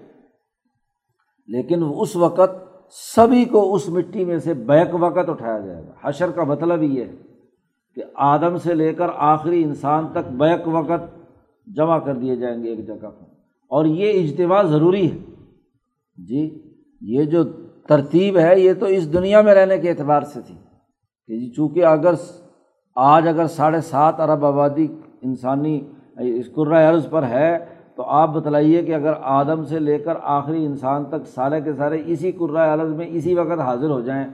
لیکن 1.48 1.84
اس 1.98 2.16
وقت 2.16 2.71
سبھی 2.92 3.46
کو 3.46 3.76
اس 3.76 3.90
مٹی 3.90 4.26
میں 4.26 4.38
سے 4.38 4.54
بیک 4.54 4.88
وقت 4.94 5.30
اٹھایا 5.30 5.60
جائے 5.60 5.84
گا۔ 5.84 6.10
حشر 6.10 6.32
کا 6.32 6.44
مطلب 6.44 6.84
یہ 6.84 7.06
ہے 7.06 7.12
کہ 7.96 8.04
آدم 8.16 8.58
سے 8.58 8.74
لے 8.74 8.94
کر 8.94 9.08
آخری 9.16 9.64
انسان 9.64 10.08
تک 10.12 10.32
بیک 10.32 10.62
وقت 10.66 11.30
جمع 11.76 12.00
کر 12.00 12.14
دیے 12.14 12.36
جائیں 12.36 12.64
گے 12.64 12.70
ایک 12.70 12.88
جگہ 12.88 13.10
پر۔ 13.10 13.24
اور 13.70 13.86
یہ 13.86 14.24
اجتماع 14.24 14.64
ضروری 14.64 15.12
ہے۔ 15.12 15.18
جی 16.28 16.72
یہ 17.02 17.24
جو 17.24 17.44
ترتیب 17.88 18.38
ہے، 18.38 18.60
یہ 18.60 18.74
تو 18.80 18.86
اس 18.86 19.14
دنیا 19.14 19.42
میں 19.42 19.56
رہنے 19.56 19.78
کے 19.78 19.90
اعتبار 19.90 20.22
سے 20.22 20.42
تھی۔ 20.42 20.56
کہ 21.28 21.40
جی 21.40 21.52
چونکہ 21.52 21.86
اگر 21.86 22.14
آج 22.96 23.28
اگر 23.28 23.48
ساڑھے 23.48 23.82
سات 23.82 24.20
ارب 24.20 24.46
آبادی 24.46 24.88
انسانی 25.22 25.82
اس 26.18 26.58
عرض 26.58 27.10
پر 27.10 27.24
ہے 27.24 27.58
تو 27.96 28.04
آپ 28.04 28.30
بتلائیے 28.30 28.84
کہ 28.84 28.96
اگر 28.96 29.14
آدم 29.22 29.64
سے 29.64 29.80
لے 29.80 30.00
کر 30.00 30.14
آخری 30.24 30.66
انسان 30.66 31.06
تک 31.06 31.28
سارے 31.28 31.62
کے 31.62 31.74
سارے 31.74 32.02
اسی 32.06 32.32
عرض 32.56 32.94
میں 32.94 33.08
اسی 33.08 33.36
وقت 33.36 33.60
حاضر 33.60 33.90
ہو 33.90 34.02
جائیں، 34.02 34.28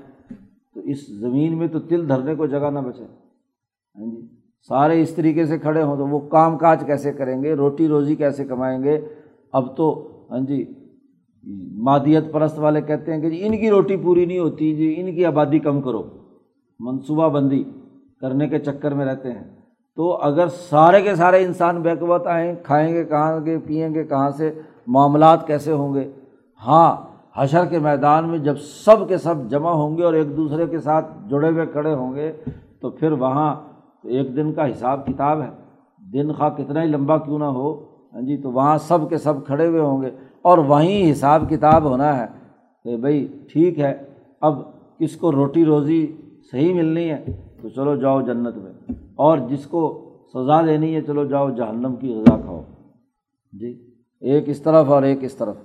تو 0.73 0.79
اس 0.79 1.07
زمین 1.19 1.57
میں 1.57 1.67
تو 1.67 1.79
تل 1.79 2.09
دھرنے 2.09 2.35
کو 2.35 2.45
جگہ 2.45 2.69
نہ 2.69 2.79
بچے۔ 2.79 3.03
ہاں 3.03 4.11
جی 4.11 4.27
سارے 4.69 5.01
اس 5.01 5.15
طریقے 5.15 5.45
سے 5.45 5.57
کھڑے 5.57 5.83
ہوں 5.83 5.97
تو 5.97 6.07
وہ 6.07 6.19
کام 6.19 6.57
کاج 6.57 6.83
کیسے 6.85 7.13
کریں 7.13 7.43
گے، 7.43 7.53
روٹی 7.53 7.87
روزی 7.87 8.15
کیسے 8.15 8.45
کمائیں 8.45 8.83
گے؟ 8.83 9.07
اب 9.51 9.77
تو 9.77 9.87
ہاں 10.31 10.39
جی 10.39 10.65
مادیت 11.83 12.23
پرست 12.31 12.59
والے 12.59 12.81
کہتے 12.81 13.13
ہیں 13.13 13.21
کہ 13.21 13.29
جی 13.29 13.47
ان 13.47 13.57
کی 13.57 13.69
روٹی 13.69 13.97
پوری 13.97 14.25
نہیں 14.25 14.39
ہوتی 14.39 14.75
جی 14.75 14.93
ان 14.97 15.15
کی 15.15 15.25
آبادی 15.25 15.59
کم 15.59 15.81
کرو۔ 15.81 16.03
منصوبہ 16.79 17.29
بندی 17.29 17.63
کرنے 18.21 18.47
کے 18.47 18.59
چکر 18.59 18.93
میں 18.93 19.05
رہتے 19.05 19.31
ہیں۔ 19.31 19.56
تو 19.97 20.11
اگر 20.13 20.47
سارے 20.47 21.01
کے 21.01 21.15
سارے 21.15 21.43
انسان 21.43 21.81
بیکوت 21.81 22.27
آئیں، 22.27 22.55
کھائیں 22.63 22.93
گے 22.93 23.03
کہاں 23.05 23.39
کے 23.39 23.57
پئیں 23.57 23.93
گے 23.93 24.03
کہاں 24.03 24.29
سے، 24.31 24.51
معاملات 24.87 25.47
کیسے 25.47 25.71
ہوں 25.71 25.93
گے؟ 25.93 26.11
ہاں 26.67 26.95
حشر 27.35 27.65
کے 27.65 27.79
میدان 27.79 28.29
میں 28.29 28.37
جب 28.37 28.57
سب 28.57 29.07
کے 29.09 29.17
سب 29.17 29.49
جمع 29.49 29.71
ہوں 29.71 29.97
گے 29.97 30.03
اور 30.03 30.13
ایک 30.13 30.37
دوسرے 30.37 30.67
کے 30.67 30.79
ساتھ 30.79 31.05
جڑے 31.29 31.49
ہوئے 31.49 31.65
کھڑے 31.65 31.93
ہوں 31.93 32.15
گے، 32.15 32.31
تو 32.79 32.89
پھر 32.89 33.11
وہاں 33.11 33.55
ایک 34.03 34.35
دن 34.35 34.53
کا 34.53 34.69
حساب 34.71 35.05
کتاب 35.05 35.41
ہے۔ 35.41 35.49
دن 36.13 36.31
خواہ 36.33 36.49
کتنا 36.49 36.81
ہی 36.81 36.87
لمبا 36.87 37.17
کیوں 37.17 37.39
نہ 37.39 37.45
ہو 37.45 37.73
ہاں 38.13 38.21
جی 38.21 38.37
تو 38.37 38.51
وہاں 38.51 38.77
سب 38.77 39.09
کے 39.09 39.17
سب 39.17 39.45
کھڑے 39.45 39.67
ہوئے 39.67 39.81
ہوں 39.81 40.01
گے 40.01 40.09
اور 40.41 40.57
وہیں 40.57 41.11
حساب 41.11 41.43
کتاب 41.49 41.83
ہونا 41.83 42.17
ہے 42.17 42.25
کہ 42.83 42.97
بھائی 42.97 43.27
ٹھیک 43.53 43.79
ہے، 43.79 43.93
اب 44.41 44.61
کس 44.99 45.15
کو 45.15 45.31
روٹی 45.31 45.65
روزی 45.65 46.05
صحیح 46.51 46.73
ملنی 46.73 47.09
ہے؟ 47.11 47.23
تو 47.61 47.69
چلو 47.69 47.95
جاؤ 47.95 48.21
جنت 48.21 48.55
میں۔ 48.55 48.71
اور 49.15 49.37
جس 49.37 49.65
کو 49.65 50.03
سزا 50.33 50.61
لینی 50.61 50.95
ہے، 50.95 51.01
چلو 51.01 51.25
جاؤ 51.25 51.49
جہنم 51.49 51.95
کی 51.95 52.13
غذا 52.13 52.37
کھاؤ۔ 52.37 52.61
جی 53.51 53.95
ایک 54.21 54.49
اس 54.49 54.61
طرف 54.61 54.89
اور 54.89 55.03
ایک 55.03 55.23
اس 55.23 55.35
طرف۔ 55.35 55.55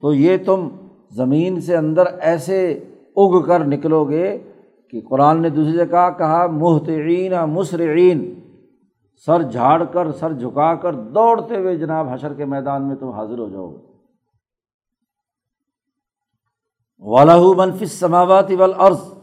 تو 0.00 0.14
یہ 0.14 0.36
تم 0.46 0.68
زمین 1.10 1.60
سے 1.60 1.76
اندر 1.76 2.06
ایسے 2.06 2.84
اگ 3.16 3.42
کر 3.42 3.64
نکلو 3.64 4.04
گے 4.04 4.38
کہ 4.90 5.00
قرآن 5.10 5.42
نے 5.42 5.50
دوسری 5.50 5.72
جگہ 5.72 6.10
کہا 6.18 6.46
محتعین 6.46 7.32
مصرعین 7.32 8.34
سر 9.26 9.42
جھاڑ 9.42 9.84
کر، 9.84 10.12
سر 10.12 10.32
جھکا 10.32 10.74
کر 10.74 10.94
دوڑتے 10.94 11.56
ہوئے 11.56 11.76
جناب 11.76 12.06
حشر 12.08 12.34
کے 12.34 12.44
میدان 12.44 12.88
میں 12.88 12.96
تم 12.96 13.10
حاضر 13.10 13.38
ہو 13.38 13.48
جاؤ۔ 13.48 13.70
گے 13.70 13.90
والہ 16.98 17.40
منفی 17.56 17.86
سماواتی 17.86 18.54
ولعرض 18.54 19.19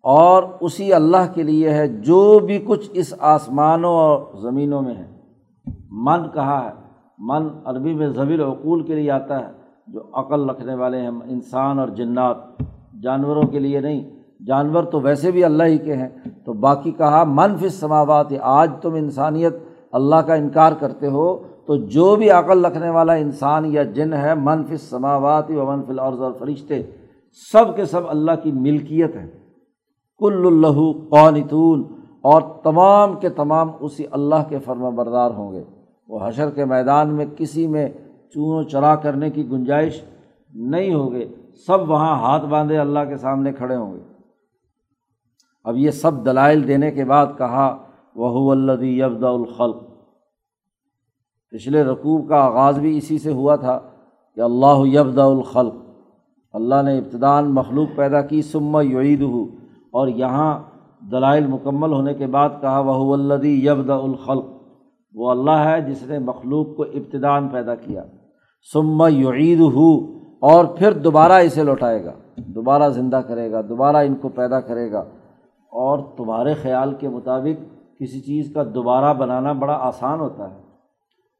اور 0.00 0.42
اسی 0.60 0.92
اللہ 0.92 1.32
کے 1.34 1.42
لیے 1.42 1.70
ہے 1.70 1.88
جو 1.88 2.38
بھی 2.38 2.64
کچھ 2.66 2.90
اس 2.92 3.14
آسمانوں 3.18 3.92
اور 3.92 4.20
زمینوں 4.40 4.82
میں 4.82 4.94
ہے۔ 4.94 5.06
من 5.90 6.20
کہا 6.34 6.64
ہے، 6.64 6.70
من 7.18 7.48
عربی 7.64 7.94
میں 7.94 8.08
ضویر 8.08 8.42
عقول 8.44 8.82
کے 8.82 8.94
لیے 8.94 9.10
آتا 9.10 9.38
ہے، 9.38 9.52
جو 9.86 10.00
عقل 10.12 10.50
رکھنے 10.50 10.74
والے 10.74 11.00
ہیں، 11.00 11.10
انسان 11.24 11.78
اور 11.78 11.88
جنات۔ 11.88 12.36
جانوروں 13.02 13.42
کے 13.42 13.58
لیے 13.58 13.80
نہیں، 13.80 14.10
جانور 14.46 14.84
تو 14.84 15.00
ویسے 15.00 15.30
بھی 15.30 15.44
اللہ 15.44 15.62
ہی 15.62 15.78
کے 15.78 15.94
ہیں۔ 15.94 16.08
تو 16.44 16.52
باقی 16.52 16.90
کہا 16.90 17.24
منفی 17.26 17.68
سماوات 17.68 18.26
آج 18.40 18.70
تم 18.82 18.94
انسانیت 18.94 19.54
اللہ 19.92 20.16
کا 20.16 20.34
انکار 20.34 20.72
کرتے 20.72 21.06
ہو، 21.06 21.38
تو 21.66 21.76
جو 21.76 22.16
بھی 22.16 22.30
عقل 22.30 22.64
رکھنے 22.64 22.90
والا 22.90 23.12
انسان 23.12 23.64
یا 23.64 23.82
جن 23.82 24.12
ہے 24.12 24.34
منفی 24.34 24.76
سماوات 24.76 25.50
و 25.50 25.66
منفی 25.66 25.92
العرض 25.92 26.22
اور 26.22 26.32
فرشتے، 26.32 26.82
سب 27.52 27.76
کے 27.76 27.84
سب 27.84 28.00
اللہ 28.08 28.32
کی 28.42 28.52
ملکیت 28.52 29.16
ہے 29.16 29.39
کل 30.20 30.42
اللہ 30.46 30.80
قانتون، 31.10 31.82
اور 32.20 32.42
تمام 32.62 33.18
کے 33.20 33.28
تمام 33.28 33.70
اسی 33.80 34.04
اللہ 34.10 34.48
کے 34.48 34.58
فرما 34.58 34.88
بردار 34.88 35.30
ہوں 35.30 35.52
گے۔ 35.52 35.64
وہ 36.08 36.18
حشر 36.22 36.50
کے 36.50 36.64
میدان 36.64 37.14
میں 37.14 37.26
کسی 37.36 37.66
میں 37.66 37.88
چون 38.34 38.68
چرا 38.68 38.94
کرنے 38.96 39.30
کی 39.30 39.50
گنجائش 39.50 40.00
نہیں 40.54 40.94
ہوگے 40.94 41.26
سب 41.66 41.90
وہاں 41.90 42.14
ہاتھ 42.18 42.44
باندھے 42.46 42.78
اللہ 42.78 43.04
کے 43.08 43.16
سامنے 43.16 43.52
کھڑے 43.52 43.76
ہوں 43.76 43.92
گے۔ 43.94 44.00
اب 45.64 45.76
یہ 45.76 45.90
سب 45.90 46.24
دلائل 46.24 46.66
دینے 46.68 46.90
کے 46.90 47.04
بعد 47.04 47.26
کہا 47.38 47.76
وہ 48.14 48.50
الدی 48.52 48.98
یبدا 48.98 49.28
الخلق۔ 49.28 49.82
پچھلے 51.52 51.82
رقوب 51.84 52.28
کا 52.28 52.36
آغاز 52.36 52.78
بھی 52.78 52.96
اسی 52.96 53.18
سے 53.18 53.32
ہوا 53.32 53.56
تھا 53.56 53.78
کہ 54.36 54.40
اللہ 54.40 54.86
یبدا 54.86 55.24
الخلق۔ 55.24 55.74
اللہ 56.54 56.82
نے 56.84 56.96
ابتدان 56.98 57.50
مخلوق 57.54 57.96
پیدا 57.96 58.20
کی 58.20 58.42
سما 58.42 58.82
یعید 58.82 59.22
ہو 59.22 59.44
اور 59.92 60.08
یہاں 60.08 60.60
دلائل 61.10 61.46
مکمل 61.46 61.92
ہونے 61.92 62.14
کے 62.14 62.26
بعد 62.26 62.48
کہا 62.60 62.78
وہ 62.78 63.12
الدی 63.14 63.66
یبدا 63.66 63.96
الخلق۔ 63.96 64.44
وہ 65.14 65.30
اللہ 65.30 65.50
ہے 65.50 65.80
جس 65.80 66.06
نے 66.06 66.18
مخلوق 66.18 66.76
کو 66.76 66.82
ابتدان 66.82 67.48
پیدا 67.48 67.74
کیا۔ 67.74 68.04
سما 68.72 69.08
یعید 69.08 69.60
ہو 69.60 69.96
اور 70.40 70.64
پھر 70.64 70.92
دوبارہ 70.92 71.32
اسے 71.32 71.62
لوٹائے 71.62 72.04
گا۔ 72.04 72.12
دوبارہ 72.36 72.88
زندہ 72.88 73.16
کرے 73.16 73.52
گا، 73.52 73.60
دوبارہ 73.68 73.96
ان 73.96 74.14
کو 74.14 74.28
پیدا 74.28 74.60
کرے 74.60 74.92
گا۔ 74.92 74.98
اور 75.72 75.98
تمہارے 76.16 76.54
خیال 76.54 76.94
کے 76.94 77.08
مطابق 77.08 77.74
کسی 78.00 78.20
چیز 78.20 78.54
کا 78.54 78.62
دوبارہ 78.74 79.14
بنانا 79.14 79.52
بڑا 79.52 79.78
آسان 79.80 80.20
ہوتا 80.20 80.50
ہے۔ 80.50 80.56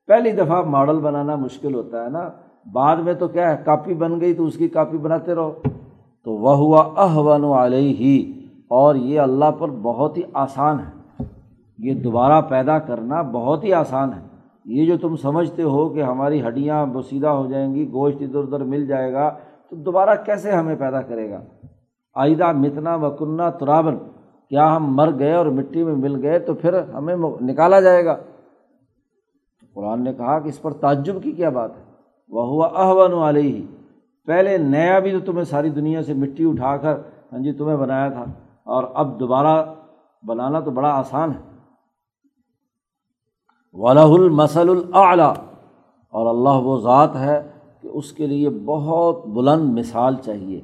پہلی 0.06 0.32
دفعہ 0.32 0.62
ماڈل 0.62 0.98
بنانا 0.98 1.36
مشکل 1.36 1.74
ہوتا 1.74 2.04
ہے 2.04 2.10
نا۔ 2.10 2.30
بعد 2.72 2.96
میں 2.96 3.14
تو 3.14 3.28
کیا 3.28 3.52
ہے، 3.52 3.62
کاپی 3.64 3.94
بن 3.94 4.20
گئی 4.20 4.34
تو 4.34 4.44
اس 4.44 4.56
کی 4.56 4.68
کاپی 4.68 4.98
بناتے 4.98 5.34
رہو۔ 5.34 5.52
تو 6.24 6.32
وہ 6.32 6.56
ہوا 6.56 6.80
احون 6.96 7.44
علیہ 7.44 7.88
ہی 7.88 8.39
اور 8.70 8.94
یہ 8.94 9.20
اللہ 9.20 9.50
پر 9.59 9.68
بہت 9.68 10.16
ہی 10.16 10.22
آسان 10.35 10.78
ہے۔ 10.78 11.24
یہ 11.78 11.94
دوبارہ 11.94 12.42
پیدا 12.42 12.78
کرنا 12.78 13.22
بہت 13.22 13.64
ہی 13.64 13.72
آسان 13.72 14.12
ہے۔ 14.12 14.20
یہ 14.64 14.87
جو 14.87 14.98
تم 14.98 15.16
سمجھتے 15.16 15.62
ہو 15.62 15.88
کہ 15.88 16.02
ہماری 16.02 16.42
ہڈیاں 16.48 16.87
بسیدہ 16.87 17.28
ہو 17.28 17.46
جائیں 17.46 17.74
گی، 17.74 17.88
گوشت 17.92 18.16
ادھر 18.20 18.38
ادھر 18.38 18.64
مل 18.64 18.87
جائے 18.87 19.12
گا، 19.12 19.30
تو 19.70 19.76
دوبارہ 19.76 20.11
کیسے 20.26 20.52
ہمیں 20.52 20.76
پیدا 20.76 21.02
کرے 21.02 21.30
گا؟ 21.30 21.40
آئدہ 22.14 22.52
متنا 22.52 22.94
وکنہ 22.94 23.42
ترابن، 23.61 23.96
کیا 24.48 24.76
ہم 24.76 24.96
مر 24.96 25.18
گئے 25.18 25.35
اور 25.35 25.46
مٹی 25.46 25.85
میں 25.85 25.94
مل 25.94 26.22
گئے 26.22 26.38
تو 26.38 26.54
پھر 26.54 26.80
ہمیں 26.83 27.16
نکالا 27.40 27.80
جائے 27.80 28.04
گا؟ 28.04 28.16
قرآن 29.74 30.04
نے 30.04 30.12
کہا 30.12 30.38
کہ 30.38 30.48
اس 30.48 30.62
پر 30.62 30.72
تعجب 30.72 31.22
کی 31.22 31.33
کیا 31.33 31.48
بات 31.48 31.70
ہے؟ 31.76 31.83
وہ 32.28 32.46
ہوا 32.46 32.66
احون 32.66 33.12
والی 33.12 33.40
ہی 33.40 33.66
پہلے 34.26 34.59
نیا 34.59 34.98
بھی 34.98 35.12
تو 35.12 35.20
تمہیں 35.20 35.44
ساری 35.44 35.70
دنیا 35.70 36.02
سے 36.02 36.14
مٹی 36.14 36.44
اٹھا 36.44 36.76
کر 36.76 36.94
ہاں 37.33 37.38
جی 37.38 37.52
تمہیں 37.52 37.76
بنایا 37.76 38.09
تھا۔ 38.09 38.24
اور 38.70 38.85
اب 38.94 39.20
دوبارہ 39.20 39.74
بنانا 40.22 40.61
تو 40.61 40.70
بڑا 40.70 40.88
آسان 40.88 41.30
ہے۔ 41.30 41.50
ولہ 43.72 44.00
المسل 44.00 44.68
العلیٰ 44.68 45.35
اور 46.11 46.26
اللہ 46.26 46.66
وہ 46.66 46.80
ذات 46.80 47.16
ہے 47.16 47.50
کہ 47.80 47.88
اس 47.88 48.12
کے 48.12 48.26
لیے 48.26 48.50
بہت 48.50 49.26
بلند 49.26 49.78
مثال 49.78 50.16
چاہیے۔ 50.16 50.61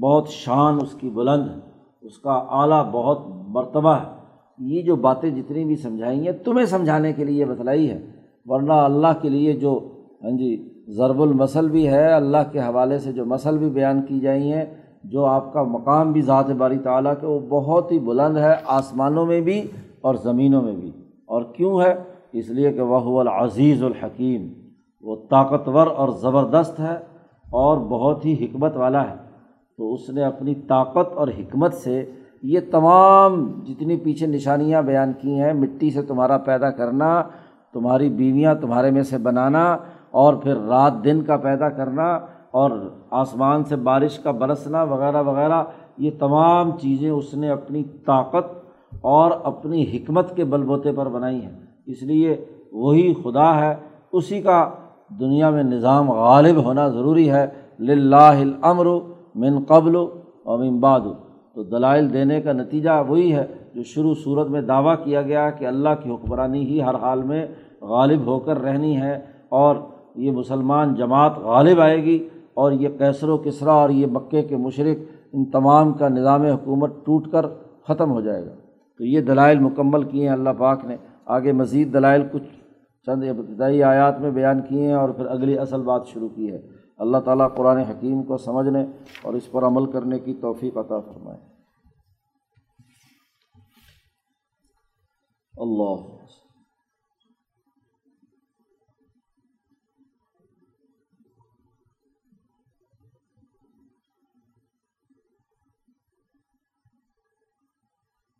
بہت 0.00 0.28
شان 0.28 0.78
اس 0.82 0.92
کی 0.92 1.10
بلند 1.10 1.48
ہے۔ 1.48 1.70
اس 2.00 2.18
کا 2.18 2.32
اعلیٰ 2.32 2.90
بہت 2.90 3.22
مرتبہ 3.26 3.92
ہے۔ 3.92 4.16
یہ 4.58 4.82
جو 4.82 4.96
باتیں 4.96 5.30
جتنی 5.30 5.64
بھی 5.64 5.76
سمجھائی 5.76 6.24
ہیں، 6.24 6.32
تمہیں 6.32 6.66
سمجھانے 6.66 7.12
کے 7.12 7.24
لیے 7.24 7.44
بتلائی 7.44 7.90
ہے 7.90 8.10
ورنہ 8.46 8.72
اللہ 8.72 9.22
کے 9.22 9.28
لیے 9.28 9.52
جو 9.52 9.92
ہاں 10.22 10.30
جی 10.30 10.84
ضرب 10.88 11.22
المسل 11.22 11.68
بھی 11.68 11.88
ہے، 11.88 12.12
اللہ 12.12 12.52
کے 12.52 12.60
حوالے 12.60 12.98
سے 12.98 13.12
جو 13.12 13.24
مسل 13.24 13.58
بھی 13.58 13.70
بیان 13.70 14.02
کی 14.02 14.20
جائی 14.20 14.52
ہیں 14.52 14.85
جو 15.10 15.24
آپ 15.24 15.52
کا 15.52 15.62
مقام 15.62 16.12
بھی 16.12 16.20
ذات 16.20 16.50
باری 16.50 16.78
تعالیٰ 16.78 17.12
کے، 17.20 17.26
وہ 17.26 17.40
بہت 17.40 17.92
ہی 17.92 17.98
بلند 17.98 18.36
ہے 18.36 18.54
آسمانوں 18.66 19.26
میں 19.26 19.40
بھی 19.40 19.68
اور 20.00 20.14
زمینوں 20.14 20.62
میں 20.62 20.72
بھی۔ 20.72 20.92
اور 21.26 21.42
کیوں 21.42 21.80
ہے؟ 21.80 21.94
اس 22.32 22.48
لیے 22.48 22.72
کہ 22.72 22.80
وہ 22.80 23.20
العزیز 23.20 23.82
الحکیم، 23.82 24.48
وہ 25.00 25.16
طاقتور 25.30 25.86
اور 25.86 26.08
زبردست 26.08 26.80
ہے 26.80 26.94
اور 27.50 27.76
بہت 27.76 28.24
ہی 28.24 28.44
حکمت 28.44 28.76
والا 28.76 29.10
ہے۔ 29.10 29.14
تو 29.78 29.94
اس 29.94 30.10
نے 30.10 30.24
اپنی 30.24 30.54
طاقت 30.54 31.12
اور 31.12 31.28
حکمت 31.28 31.74
سے 31.74 32.04
یہ 32.42 32.60
تمام 32.70 33.60
جتنی 33.68 33.96
پیچھے 33.96 34.26
نشانیاں 34.26 34.82
بیان 34.82 35.12
کی 35.20 35.40
ہیں، 35.40 35.52
مٹی 35.52 35.90
سے 35.90 36.02
تمہارا 36.02 36.38
پیدا 36.38 36.70
کرنا، 36.70 37.22
تمہاری 37.72 38.08
بیویاں 38.08 38.54
تمہارے 38.54 38.90
میں 38.90 39.02
سے 39.02 39.18
بنانا، 39.18 39.76
اور 40.10 40.34
پھر 40.34 40.56
رات 40.56 40.92
دن 41.04 41.22
کا 41.22 41.36
پیدا 41.36 41.68
کرنا 41.68 42.18
اور 42.50 42.70
آسمان 43.10 43.64
سے 43.64 43.76
بارش 43.76 44.18
کا 44.18 44.30
برسنا 44.30 44.82
وغیرہ 44.82 45.22
وغیرہ، 45.22 45.64
یہ 45.98 46.10
تمام 46.18 46.70
چیزیں 46.70 47.10
اس 47.10 47.34
نے 47.34 47.50
اپنی 47.50 47.82
طاقت 47.84 48.66
اور 49.00 49.30
اپنی 49.44 49.82
حکمت 49.82 50.36
کے 50.36 50.44
بل 50.44 50.62
بوتے 50.62 50.92
پر 50.92 51.08
بنائی 51.08 51.42
ہیں۔ 51.42 51.60
اس 51.86 52.02
لیے 52.02 52.44
وہی 52.72 53.14
خدا 53.14 53.60
ہے۔ 53.60 53.74
اسی 54.12 54.40
کا 54.40 54.70
دنیا 55.20 55.50
میں 55.50 55.62
نظام 55.62 56.10
غالب 56.10 56.64
ہونا 56.64 56.88
ضروری 56.88 57.30
ہے۔ 57.30 57.46
لاہ 57.78 58.40
الامر 58.40 58.86
من 59.34 59.64
قبل 59.64 59.96
و 59.96 60.56
من 60.58 60.80
بعد۔ 60.80 61.00
تو 61.54 61.62
دلائل 61.62 62.12
دینے 62.12 62.40
کا 62.40 62.52
نتیجہ 62.52 62.90
وہی 63.08 63.34
ہے 63.34 63.46
جو 63.74 63.82
شروع 63.82 64.14
صورت 64.24 64.48
میں 64.48 64.60
دعویٰ 64.60 64.94
کیا 65.04 65.22
گیا 65.22 65.50
کہ 65.50 65.64
اللہ 65.64 65.88
کی 66.02 66.10
حکمرانی 66.10 66.66
ہی 66.66 66.82
ہر 66.82 66.94
حال 66.94 67.22
میں 67.22 67.46
غالب 67.80 68.26
ہو 68.26 68.38
کر 68.38 68.62
رہنی 68.62 68.96
ہے 68.96 69.20
اور 69.48 69.76
یہ 70.14 70.30
مسلمان 70.30 70.94
جماعت 70.94 71.38
غالب 71.38 71.80
آئے 71.80 72.04
گی۔ 72.04 72.28
اور 72.56 72.72
یہ 72.72 72.88
کیسر 72.98 73.28
و 73.28 73.38
کسرا 73.38 73.72
اور 73.72 73.90
یہ 73.90 74.06
مکے 74.06 74.42
کے 74.42 74.56
مشرق 74.56 74.98
ان 75.32 75.50
تمام 75.50 75.92
کا 75.92 76.08
نظام 76.08 76.42
حکومت 76.42 76.90
ٹوٹ 77.04 77.32
کر 77.32 77.46
ختم 77.88 78.10
ہو 78.10 78.20
جائے 78.20 78.46
گا۔ 78.46 78.54
تو 78.98 79.04
یہ 79.04 79.20
دلائل 79.20 79.58
مکمل 79.58 80.02
کیے 80.02 80.26
ہیں، 80.26 80.32
اللہ 80.32 80.50
پاک 80.58 80.84
نے 80.84 80.96
آگے 81.26 81.52
مزید 81.52 81.92
دلائل 81.92 82.22
کچھ 82.32 82.42
چند 83.06 83.22
ابتدائی 83.22 83.82
آیات 83.82 84.20
میں 84.20 84.30
بیان 84.30 84.62
کیے 84.62 84.86
ہیں 84.86 84.94
اور 84.94 85.08
پھر 85.08 85.26
اگلی 85.26 85.58
اصل 85.58 85.82
بات 85.82 86.06
شروع 86.06 86.28
کی 86.28 86.52
ہے۔ 86.52 86.58
اللہ 86.98 87.18
تعالیٰ 87.18 87.54
قرآن 87.54 87.76
حکیم 87.76 88.22
کو 88.22 88.36
سمجھنے 88.36 88.84
اور 89.22 89.34
اس 89.34 89.50
پر 89.50 89.62
عمل 89.62 89.92
کرنے 89.92 90.18
کی 90.18 90.34
توفیق 90.34 90.76
عطا 90.76 91.00
فرمائے۔ 91.00 91.38
اللہ 95.58 96.16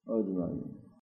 اور 0.07 0.23
جی 0.23 0.76